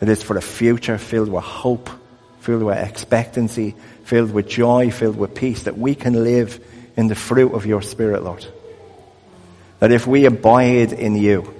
It 0.00 0.08
is 0.08 0.22
for 0.22 0.36
a 0.36 0.42
future 0.42 0.98
filled 0.98 1.28
with 1.28 1.44
hope, 1.44 1.90
filled 2.40 2.62
with 2.62 2.78
expectancy, 2.78 3.76
filled 4.08 4.32
with 4.32 4.48
joy, 4.48 4.90
filled 4.90 5.18
with 5.18 5.34
peace, 5.34 5.64
that 5.64 5.76
we 5.76 5.94
can 5.94 6.24
live 6.24 6.64
in 6.96 7.08
the 7.08 7.14
fruit 7.14 7.52
of 7.52 7.66
your 7.66 7.82
Spirit, 7.82 8.22
Lord. 8.22 8.44
That 9.80 9.92
if 9.92 10.06
we 10.06 10.24
abide 10.24 10.94
in 10.94 11.14
you, 11.14 11.54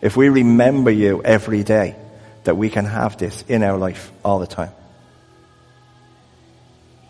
if 0.00 0.16
we 0.16 0.28
remember 0.28 0.92
you 0.92 1.20
every 1.24 1.64
day, 1.64 1.96
that 2.44 2.56
we 2.56 2.70
can 2.70 2.84
have 2.84 3.18
this 3.18 3.42
in 3.48 3.64
our 3.64 3.76
life 3.76 4.12
all 4.24 4.38
the 4.38 4.46
time. 4.46 4.70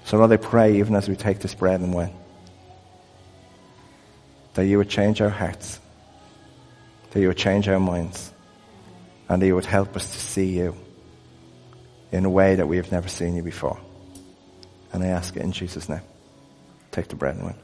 So 0.06 0.16
Lord, 0.16 0.32
I 0.32 0.38
pray 0.38 0.78
even 0.78 0.96
as 0.96 1.10
we 1.10 1.14
take 1.14 1.40
this 1.40 1.54
bread 1.54 1.80
and 1.80 1.92
wine, 1.92 2.14
that 4.54 4.64
you 4.64 4.78
would 4.78 4.88
change 4.88 5.20
our 5.20 5.28
hearts, 5.28 5.78
that 7.10 7.20
you 7.20 7.28
would 7.28 7.36
change 7.36 7.68
our 7.68 7.78
minds, 7.78 8.32
and 9.28 9.42
that 9.42 9.46
you 9.46 9.54
would 9.54 9.66
help 9.66 9.94
us 9.94 10.10
to 10.10 10.18
see 10.18 10.58
you 10.58 10.74
in 12.10 12.24
a 12.24 12.30
way 12.30 12.54
that 12.54 12.66
we 12.66 12.78
have 12.78 12.90
never 12.90 13.08
seen 13.08 13.36
you 13.36 13.42
before. 13.42 13.78
And 14.92 15.02
I 15.02 15.08
ask 15.08 15.36
it 15.36 15.42
in 15.42 15.52
Jesus' 15.52 15.88
name. 15.88 16.00
Take 16.90 17.08
the 17.08 17.16
bread 17.16 17.36
and 17.36 17.44
wine. 17.44 17.54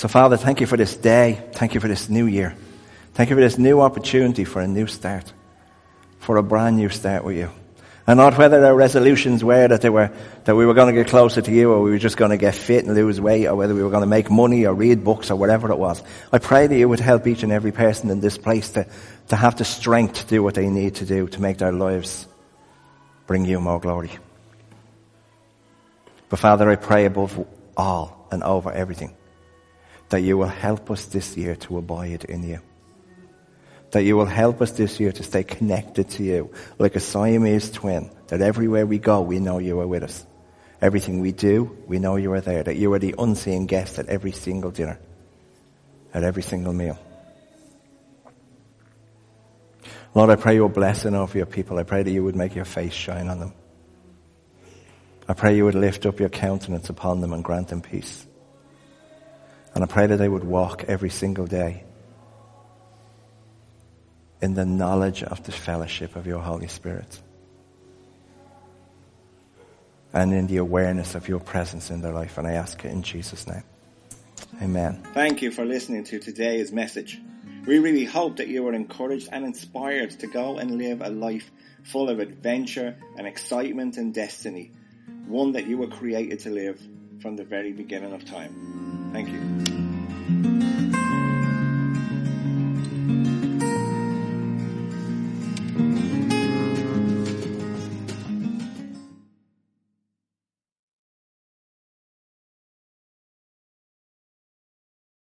So 0.00 0.08
Father, 0.08 0.38
thank 0.38 0.62
you 0.62 0.66
for 0.66 0.78
this 0.78 0.96
day. 0.96 1.44
Thank 1.52 1.74
you 1.74 1.80
for 1.80 1.86
this 1.86 2.08
new 2.08 2.24
year. 2.24 2.56
Thank 3.12 3.28
you 3.28 3.36
for 3.36 3.42
this 3.42 3.58
new 3.58 3.82
opportunity 3.82 4.44
for 4.44 4.62
a 4.62 4.66
new 4.66 4.86
start. 4.86 5.30
For 6.20 6.38
a 6.38 6.42
brand 6.42 6.78
new 6.78 6.88
start 6.88 7.22
with 7.22 7.36
you. 7.36 7.59
And 8.10 8.16
not 8.16 8.36
whether 8.36 8.66
our 8.66 8.74
resolutions 8.74 9.44
were 9.44 9.68
that 9.68 9.82
they 9.82 9.88
were, 9.88 10.10
that 10.42 10.56
we 10.56 10.66
were 10.66 10.74
going 10.74 10.92
to 10.92 11.00
get 11.00 11.08
closer 11.08 11.40
to 11.42 11.52
you 11.52 11.70
or 11.70 11.80
we 11.80 11.90
were 11.90 11.98
just 11.98 12.16
going 12.16 12.32
to 12.32 12.36
get 12.36 12.56
fit 12.56 12.84
and 12.84 12.92
lose 12.92 13.20
weight 13.20 13.46
or 13.46 13.54
whether 13.54 13.72
we 13.72 13.84
were 13.84 13.90
going 13.90 14.02
to 14.02 14.08
make 14.08 14.28
money 14.28 14.66
or 14.66 14.74
read 14.74 15.04
books 15.04 15.30
or 15.30 15.36
whatever 15.36 15.70
it 15.70 15.78
was. 15.78 16.02
I 16.32 16.40
pray 16.40 16.66
that 16.66 16.76
you 16.76 16.88
would 16.88 16.98
help 16.98 17.28
each 17.28 17.44
and 17.44 17.52
every 17.52 17.70
person 17.70 18.10
in 18.10 18.18
this 18.18 18.36
place 18.36 18.70
to, 18.70 18.88
to 19.28 19.36
have 19.36 19.56
the 19.58 19.64
strength 19.64 20.14
to 20.14 20.26
do 20.26 20.42
what 20.42 20.56
they 20.56 20.68
need 20.68 20.96
to 20.96 21.06
do 21.06 21.28
to 21.28 21.40
make 21.40 21.58
their 21.58 21.70
lives 21.70 22.26
bring 23.28 23.44
you 23.44 23.60
more 23.60 23.78
glory. 23.78 24.10
But 26.30 26.40
Father, 26.40 26.68
I 26.68 26.74
pray 26.74 27.04
above 27.04 27.46
all 27.76 28.26
and 28.32 28.42
over 28.42 28.72
everything 28.72 29.14
that 30.08 30.22
you 30.22 30.36
will 30.36 30.48
help 30.48 30.90
us 30.90 31.04
this 31.04 31.36
year 31.36 31.54
to 31.54 31.78
abide 31.78 32.24
in 32.24 32.42
you. 32.42 32.58
That 33.92 34.04
you 34.04 34.16
will 34.16 34.26
help 34.26 34.62
us 34.62 34.70
this 34.72 35.00
year 35.00 35.10
to 35.12 35.22
stay 35.22 35.42
connected 35.42 36.10
to 36.10 36.22
you 36.22 36.52
like 36.78 36.94
a 36.94 37.00
Siamese 37.00 37.70
twin. 37.70 38.10
That 38.28 38.40
everywhere 38.40 38.86
we 38.86 38.98
go, 38.98 39.20
we 39.20 39.40
know 39.40 39.58
you 39.58 39.80
are 39.80 39.86
with 39.86 40.04
us. 40.04 40.24
Everything 40.80 41.20
we 41.20 41.32
do, 41.32 41.76
we 41.86 41.98
know 41.98 42.16
you 42.16 42.32
are 42.32 42.40
there. 42.40 42.62
That 42.62 42.76
you 42.76 42.92
are 42.92 42.98
the 42.98 43.14
unseen 43.18 43.66
guest 43.66 43.98
at 43.98 44.06
every 44.06 44.32
single 44.32 44.70
dinner. 44.70 44.98
At 46.14 46.22
every 46.22 46.42
single 46.42 46.72
meal. 46.72 46.98
Lord, 50.14 50.30
I 50.30 50.36
pray 50.36 50.54
your 50.54 50.68
blessing 50.68 51.14
over 51.14 51.36
your 51.36 51.46
people. 51.46 51.78
I 51.78 51.82
pray 51.82 52.02
that 52.02 52.10
you 52.10 52.24
would 52.24 52.36
make 52.36 52.54
your 52.54 52.64
face 52.64 52.92
shine 52.92 53.28
on 53.28 53.38
them. 53.38 53.52
I 55.28 55.34
pray 55.34 55.56
you 55.56 55.64
would 55.64 55.76
lift 55.76 56.06
up 56.06 56.18
your 56.18 56.28
countenance 56.28 56.90
upon 56.90 57.20
them 57.20 57.32
and 57.32 57.44
grant 57.44 57.68
them 57.68 57.80
peace. 57.80 58.26
And 59.74 59.84
I 59.84 59.86
pray 59.86 60.06
that 60.06 60.16
they 60.16 60.28
would 60.28 60.42
walk 60.42 60.84
every 60.88 61.10
single 61.10 61.46
day 61.46 61.84
in 64.42 64.54
the 64.54 64.64
knowledge 64.64 65.22
of 65.22 65.42
the 65.44 65.52
fellowship 65.52 66.16
of 66.16 66.26
your 66.26 66.40
Holy 66.40 66.68
Spirit. 66.68 67.20
And 70.12 70.32
in 70.32 70.46
the 70.46 70.56
awareness 70.56 71.14
of 71.14 71.28
your 71.28 71.38
presence 71.38 71.90
in 71.90 72.00
their 72.00 72.12
life. 72.12 72.36
And 72.38 72.46
I 72.46 72.52
ask 72.52 72.84
it 72.84 72.90
in 72.90 73.02
Jesus' 73.02 73.46
name. 73.46 73.62
Amen. 74.60 75.02
Thank 75.14 75.42
you 75.42 75.50
for 75.50 75.64
listening 75.64 76.04
to 76.04 76.18
today's 76.18 76.72
message. 76.72 77.20
We 77.66 77.78
really 77.78 78.04
hope 78.04 78.36
that 78.38 78.48
you 78.48 78.62
were 78.62 78.72
encouraged 78.72 79.28
and 79.30 79.44
inspired 79.44 80.10
to 80.20 80.26
go 80.26 80.58
and 80.58 80.78
live 80.78 81.02
a 81.02 81.10
life 81.10 81.50
full 81.84 82.08
of 82.08 82.18
adventure 82.18 82.96
and 83.16 83.26
excitement 83.26 83.96
and 83.96 84.12
destiny. 84.12 84.72
One 85.26 85.52
that 85.52 85.66
you 85.66 85.78
were 85.78 85.88
created 85.88 86.40
to 86.40 86.50
live 86.50 86.80
from 87.20 87.36
the 87.36 87.44
very 87.44 87.72
beginning 87.72 88.12
of 88.12 88.24
time. 88.24 89.10
Thank 89.12 89.28
you. 89.28 90.89